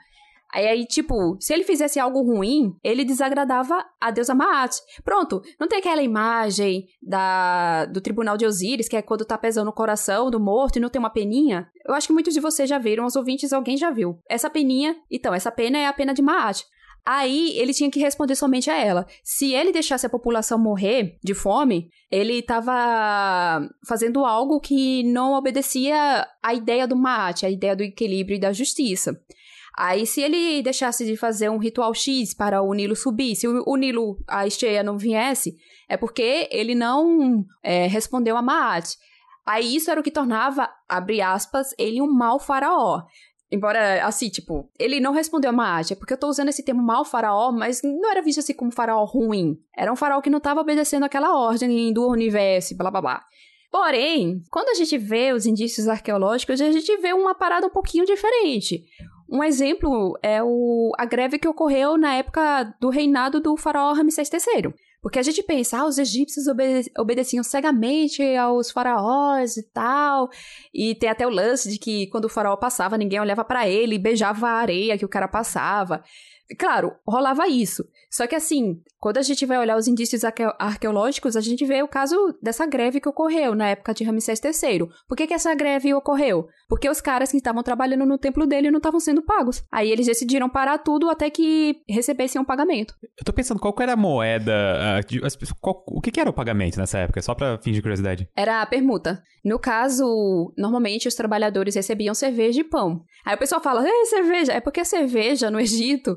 [0.53, 4.77] Aí, tipo, se ele fizesse algo ruim, ele desagradava a deusa Maat.
[5.05, 9.69] Pronto, não tem aquela imagem da, do tribunal de Osíris, que é quando tá pesando
[9.69, 11.69] o coração do morto e não tem uma peninha?
[11.87, 14.19] Eu acho que muitos de vocês já viram, os ouvintes, alguém já viu.
[14.29, 16.65] Essa peninha, então, essa pena é a pena de Maat.
[17.05, 19.07] Aí ele tinha que responder somente a ela.
[19.25, 26.27] Se ele deixasse a população morrer de fome, ele estava fazendo algo que não obedecia
[26.43, 29.19] à ideia do Maat, à ideia do equilíbrio e da justiça.
[29.81, 33.77] Aí, se ele deixasse de fazer um ritual X para o Nilo subir, se o,
[33.77, 35.57] Nilo, a esteia não viesse,
[35.89, 38.97] é porque ele não é, respondeu a Maat.
[39.47, 43.05] Aí, isso era o que tornava, abre aspas, ele um mau faraó.
[43.53, 46.83] Embora, assim, tipo, ele não respondeu a Maat, é porque eu tô usando esse termo
[46.83, 49.61] mau faraó, mas não era visto assim como faraó ruim.
[49.77, 53.25] Era um faraó que não estava obedecendo aquela ordem do universo, blá blá blá.
[53.71, 58.05] Porém, quando a gente vê os indícios arqueológicos, a gente vê uma parada um pouquinho
[58.05, 58.83] diferente.
[59.31, 64.31] Um exemplo é o, a greve que ocorreu na época do reinado do faraó Ramsés
[64.33, 64.73] III.
[65.01, 70.29] Porque a gente pensa, ah, os egípcios obede obedeciam cegamente aos faraós e tal.
[70.75, 73.95] E tem até o lance de que quando o faraó passava, ninguém olhava para ele
[73.95, 76.03] e beijava a areia que o cara passava.
[76.59, 77.85] Claro, rolava isso.
[78.11, 80.23] Só que assim, quando a gente vai olhar os indícios
[80.59, 84.89] arqueológicos, a gente vê o caso dessa greve que ocorreu na época de Ramsés III.
[85.07, 86.49] Por que, que essa greve ocorreu?
[86.69, 89.63] Porque os caras que estavam trabalhando no templo dele não estavam sendo pagos.
[89.71, 92.95] Aí eles decidiram parar tudo até que recebessem um pagamento.
[93.03, 94.53] Eu tô pensando, qual era a moeda?
[95.01, 97.21] Uh, qual, o que, que, era o pagamento nessa época?
[97.23, 98.29] Só pra fim de curiosidade.
[98.37, 99.23] Era a permuta.
[99.45, 103.05] No caso, normalmente os trabalhadores recebiam cerveja e pão.
[103.25, 104.53] Aí o pessoal fala, é cerveja.
[104.53, 106.17] É porque a cerveja no Egito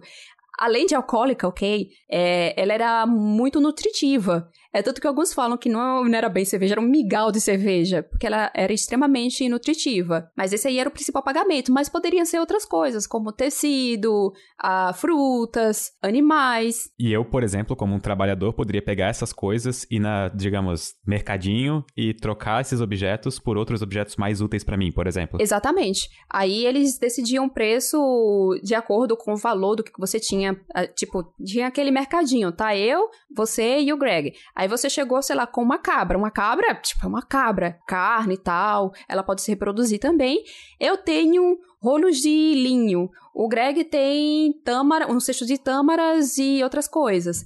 [0.62, 4.48] além de alcoólica, ok, é, ela era muito nutritiva.
[4.74, 7.42] É tanto que alguns falam que não, não era bem cerveja, era um migal de
[7.42, 10.30] cerveja, porque ela era extremamente nutritiva.
[10.36, 14.94] Mas esse aí era o principal pagamento, mas poderiam ser outras coisas, como tecido, ah,
[14.94, 16.90] frutas, animais.
[16.98, 21.84] E eu, por exemplo, como um trabalhador, poderia pegar essas coisas e na, digamos, mercadinho
[21.96, 25.42] e trocar esses objetos por outros objetos mais úteis para mim, por exemplo.
[25.42, 26.10] Exatamente.
[26.30, 27.98] Aí eles decidiam o preço
[28.64, 30.60] de acordo com o valor do que você tinha.
[30.74, 32.76] Ah, tipo, tinha aquele mercadinho, tá?
[32.76, 34.34] Eu, você e o Greg.
[34.62, 36.16] Aí você chegou, sei lá, com uma cabra.
[36.16, 37.80] Uma cabra, tipo, é uma cabra.
[37.88, 38.94] Carne e tal.
[39.10, 40.44] Ela pode se reproduzir também.
[40.80, 43.10] Eu tenho rolos de linho.
[43.34, 47.44] O Greg tem tâmara, um cesto de tâmaras e outras coisas.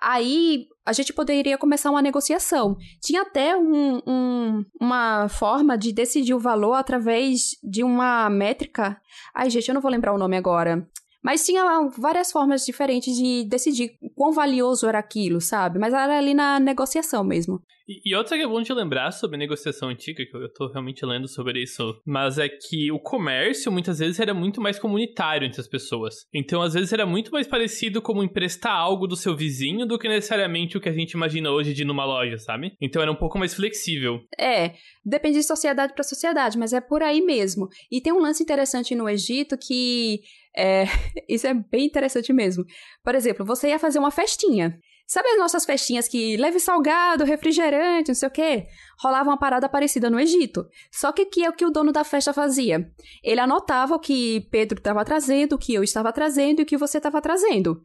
[0.00, 2.78] Aí a gente poderia começar uma negociação.
[2.98, 8.98] Tinha até um, um, uma forma de decidir o valor através de uma métrica.
[9.34, 10.88] Ai, gente, eu não vou lembrar o nome agora.
[11.24, 11.64] Mas tinha
[11.96, 15.78] várias formas diferentes de decidir quão valioso era aquilo, sabe?
[15.78, 17.62] Mas era ali na negociação mesmo.
[17.88, 21.04] E, e outra que é bom de lembrar sobre negociação antiga, que eu, tô realmente
[21.04, 25.60] lendo sobre isso, mas é que o comércio muitas vezes era muito mais comunitário entre
[25.60, 26.26] as pessoas.
[26.32, 30.08] Então, às vezes, era muito mais parecido como emprestar algo do seu vizinho do que
[30.08, 32.72] necessariamente o que a gente imagina hoje de ir numa loja, sabe?
[32.80, 34.20] Então era um pouco mais flexível.
[34.38, 37.68] É, depende de sociedade para sociedade, mas é por aí mesmo.
[37.90, 40.20] E tem um lance interessante no Egito que
[40.56, 40.84] é,
[41.28, 42.64] isso é bem interessante mesmo.
[43.02, 44.78] Por exemplo, você ia fazer uma festinha.
[45.06, 48.66] Sabe as nossas festinhas que leve salgado, refrigerante, não sei o quê?
[48.98, 50.66] Rolava uma parada parecida no Egito.
[50.90, 52.90] Só que que é o que o dono da festa fazia?
[53.22, 56.78] Ele anotava o que Pedro estava trazendo, o que eu estava trazendo e o que
[56.78, 57.82] você estava trazendo.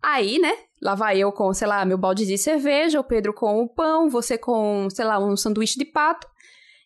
[0.00, 3.60] Aí, né, lá vai eu com, sei lá, meu balde de cerveja, o Pedro com
[3.62, 6.26] o pão, você com, sei lá, um sanduíche de pato.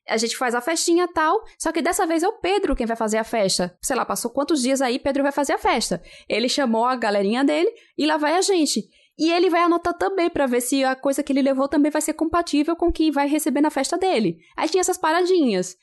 [0.09, 2.97] A gente faz a festinha tal, só que dessa vez é o Pedro quem vai
[2.97, 3.77] fazer a festa.
[3.83, 6.03] Sei lá, passou quantos dias aí, Pedro vai fazer a festa.
[6.29, 8.89] Ele chamou a galerinha dele e lá vai a gente.
[9.19, 12.03] E ele vai anotar também para ver se a coisa que ele levou também vai
[12.03, 14.39] ser compatível com o que vai receber na festa dele.
[14.57, 15.77] Aí tinha essas paradinhas.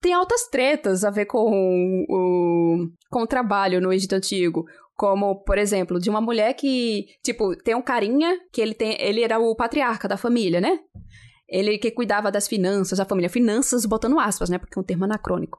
[0.00, 4.64] Tem altas tretas a ver com o, com o trabalho no Egito Antigo.
[4.96, 8.96] Como, por exemplo, de uma mulher que, tipo, tem um carinha que ele tem.
[8.98, 10.80] Ele era o patriarca da família, né?
[11.48, 13.28] Ele que cuidava das finanças da família.
[13.28, 14.58] Finanças botando aspas, né?
[14.58, 15.58] Porque é um termo anacrônico.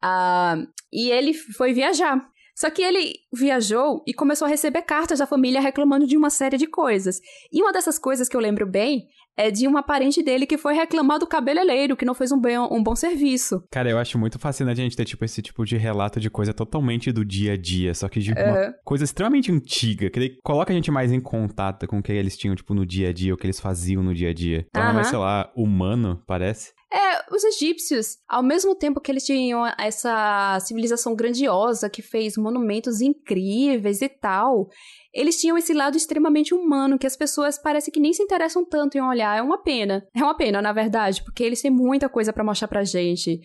[0.00, 0.56] Ah,
[0.92, 2.20] e ele foi viajar.
[2.54, 6.56] Só que ele viajou e começou a receber cartas da família reclamando de uma série
[6.56, 7.20] de coisas.
[7.52, 10.74] E uma dessas coisas que eu lembro bem é de uma parente dele que foi
[10.74, 13.62] reclamar do cabeleireiro, que não fez um, bem, um bom serviço.
[13.70, 16.52] Cara, eu acho muito fascinante a gente ter, tipo, esse tipo de relato de coisa
[16.52, 20.76] totalmente do dia a dia, só que de uma coisa extremamente antiga, que coloca a
[20.76, 23.36] gente mais em contato com o que eles tinham, tipo, no dia a dia, o
[23.36, 24.66] que eles faziam no dia a dia.
[24.72, 26.72] Torna mais, sei lá, humano, parece.
[26.92, 33.00] É, os egípcios, ao mesmo tempo que eles tinham essa civilização grandiosa que fez monumentos
[33.00, 34.68] incríveis e tal,
[35.14, 38.98] eles tinham esse lado extremamente humano que as pessoas parece que nem se interessam tanto
[38.98, 39.38] em olhar.
[39.38, 40.04] É uma pena.
[40.14, 43.40] É uma pena, na verdade, porque eles têm muita coisa para mostrar pra gente.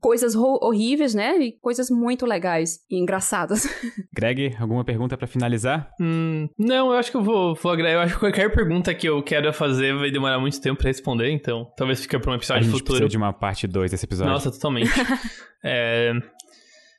[0.00, 1.38] Coisas horríveis, né?
[1.38, 3.68] E coisas muito legais e engraçadas.
[4.12, 5.90] Greg, alguma pergunta para finalizar?
[6.00, 9.22] Hum, não, eu acho que eu vou, vou Eu acho que qualquer pergunta que eu
[9.22, 12.64] quero fazer vai demorar muito tempo para responder, então talvez fique para um episódio a
[12.64, 13.08] gente futuro.
[13.08, 14.32] De uma parte 2 desse episódio.
[14.32, 14.90] Nossa, totalmente.
[15.62, 16.12] é,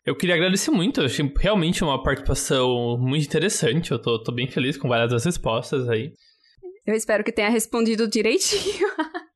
[0.06, 3.92] eu queria agradecer muito, eu achei realmente uma participação muito interessante.
[3.92, 6.12] Eu tô, tô bem feliz com várias das respostas aí.
[6.86, 8.88] Eu espero que tenha respondido direitinho.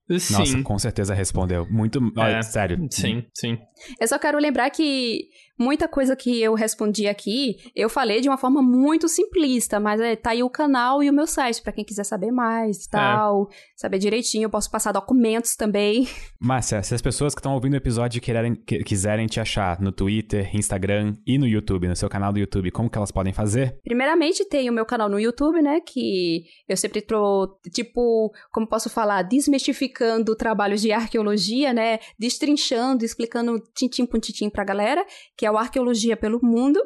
[0.20, 0.34] Sim.
[0.34, 1.66] Nossa, com certeza respondeu.
[1.70, 2.00] Muito.
[2.18, 2.78] É, sério.
[2.90, 3.58] Sim, sim.
[4.00, 5.28] Eu só quero lembrar que
[5.58, 10.16] muita coisa que eu respondi aqui, eu falei de uma forma muito simplista, mas é,
[10.16, 13.50] tá aí o canal e o meu site para quem quiser saber mais e tal,
[13.52, 13.56] é.
[13.76, 16.08] saber direitinho, eu posso passar documentos também.
[16.40, 19.92] Márcia, se as pessoas que estão ouvindo o episódio quererem, que, quiserem te achar no
[19.92, 23.80] Twitter, Instagram e no YouTube, no seu canal do YouTube, como que elas podem fazer?
[23.84, 28.90] Primeiramente, tem o meu canal no YouTube, né, que eu sempre tô, tipo, como posso
[28.90, 35.06] falar, desmistificando trabalhos de arqueologia, né, destrinchando, explicando tintim por tintim pra galera,
[35.36, 36.80] que é o Arqueologia pelo Mundo.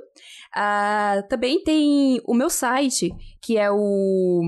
[0.56, 3.10] Uh, também tem o meu site,
[3.42, 4.42] que é o,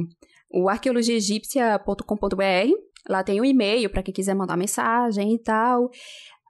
[0.52, 2.72] o arqueologiaegípcia.com.br.
[3.10, 5.86] Lá tem o um e-mail para quem quiser mandar mensagem e tal.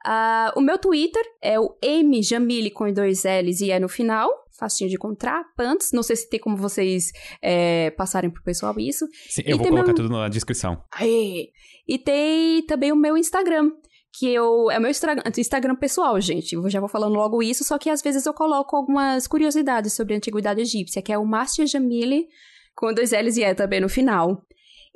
[0.06, 4.30] Uh, o meu Twitter é o mjamile com dois L's e é no final.
[4.56, 5.90] Facinho de encontrar, Pants.
[5.92, 7.10] Não sei se tem como vocês
[7.42, 9.06] é, passarem pro pessoal isso.
[9.28, 9.96] Sim, eu vou colocar meu...
[9.96, 10.80] tudo na descrição.
[10.92, 11.48] Aê.
[11.88, 13.70] E tem também o meu Instagram,
[14.18, 14.70] que eu.
[14.70, 16.54] É o meu Instagram pessoal, gente.
[16.54, 20.14] Eu já vou falando logo isso, só que às vezes eu coloco algumas curiosidades sobre
[20.14, 22.26] a antiguidade egípcia, que é o Mastia Jamili,
[22.76, 24.46] com dois L's e E também no final.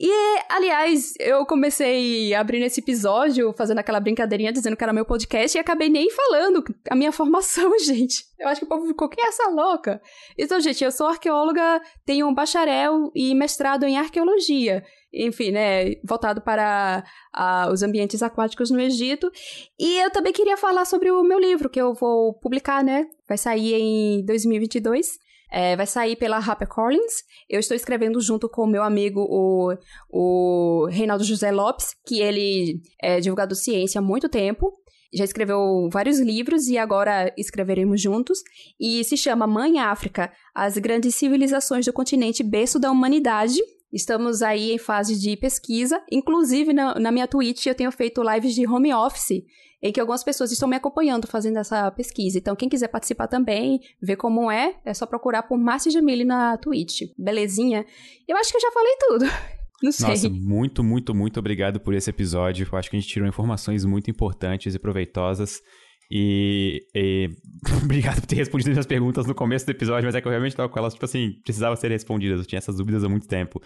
[0.01, 0.13] E,
[0.49, 5.61] aliás, eu comecei abrindo esse episódio, fazendo aquela brincadeirinha, dizendo que era meu podcast, e
[5.61, 8.23] acabei nem falando a minha formação, gente.
[8.39, 10.01] Eu acho que o povo ficou, quem é essa louca?
[10.39, 16.41] Então, gente, eu sou arqueóloga, tenho um bacharel e mestrado em arqueologia enfim, né, voltado
[16.41, 17.05] para
[17.37, 19.31] uh, os ambientes aquáticos no Egito.
[19.79, 23.39] E eu também queria falar sobre o meu livro, que eu vou publicar, né, vai
[23.39, 25.07] sair em 2022.
[25.51, 27.23] É, vai sair pela HarperCollins.
[27.49, 29.75] Eu estou escrevendo junto com o meu amigo, o,
[30.11, 34.71] o Reinaldo José Lopes, que ele é divulgador de ciência há muito tempo.
[35.13, 38.41] Já escreveu vários livros e agora escreveremos juntos.
[38.79, 43.59] E se chama Mãe África: As Grandes Civilizações do Continente Berço da Humanidade.
[43.93, 46.03] Estamos aí em fase de pesquisa.
[46.11, 49.43] Inclusive, na, na, minha Twitch, eu tenho feito lives de home office,
[49.83, 52.39] em que algumas pessoas estão me acompanhando fazendo essa pesquisa.
[52.39, 56.59] Então, quem quiser participar também, ver como é, é só procurar por Márcia Jamile na
[56.59, 57.03] Twitch.
[57.17, 57.87] Belezinha?
[58.27, 59.25] Eu acho que eu já falei tudo.
[59.83, 60.09] Não sei.
[60.09, 62.69] Nossa, muito, muito, muito obrigado por esse episódio.
[62.71, 65.63] Eu acho que a gente tirou informações muito importantes e proveitosas.
[66.11, 67.29] E, e
[67.83, 70.57] obrigado por ter respondido minhas perguntas no começo do episódio, mas é que eu realmente
[70.57, 72.41] tava com elas, tipo assim, precisava ser respondidas.
[72.41, 73.61] Eu tinha essas dúvidas há muito tempo.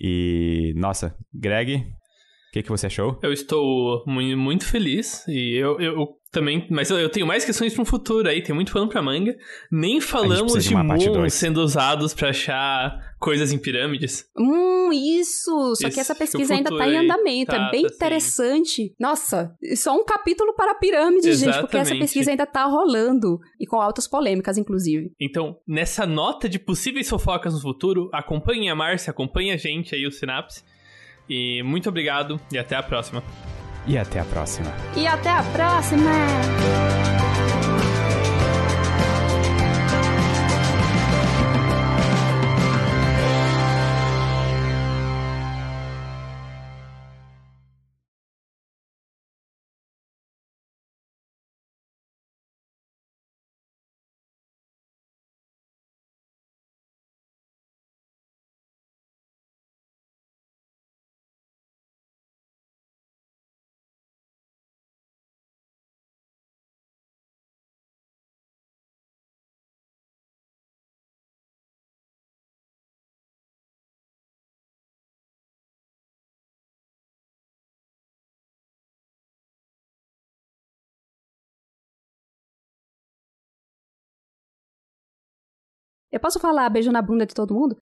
[0.00, 3.18] E, nossa, Greg, o que, que você achou?
[3.22, 7.86] Eu estou muito feliz e eu, eu também, mas eu tenho mais questões para um
[7.86, 9.34] futuro aí, tem muito pano pra manga.
[9.70, 14.26] Nem falamos de, de moons sendo usados para achar coisas em pirâmides.
[14.38, 15.74] Hum, isso!
[15.76, 18.88] Só que essa pesquisa ainda tá em andamento, é tá, é bem tá interessante.
[18.88, 18.94] Sim.
[19.00, 21.54] Nossa, só um capítulo para pirâmides, Exatamente.
[21.54, 25.10] gente, porque essa pesquisa ainda tá rolando e com altas polêmicas, inclusive.
[25.18, 30.06] Então, nessa nota de possíveis fofocas no futuro, acompanhem a Márcia, acompanhem a gente aí,
[30.06, 30.62] o Sinapse.
[31.28, 33.22] E muito obrigado e até a próxima.
[33.88, 34.70] E até a próxima.
[34.94, 36.10] E até a próxima!
[86.10, 87.76] Eu posso falar beijo na bunda de todo mundo?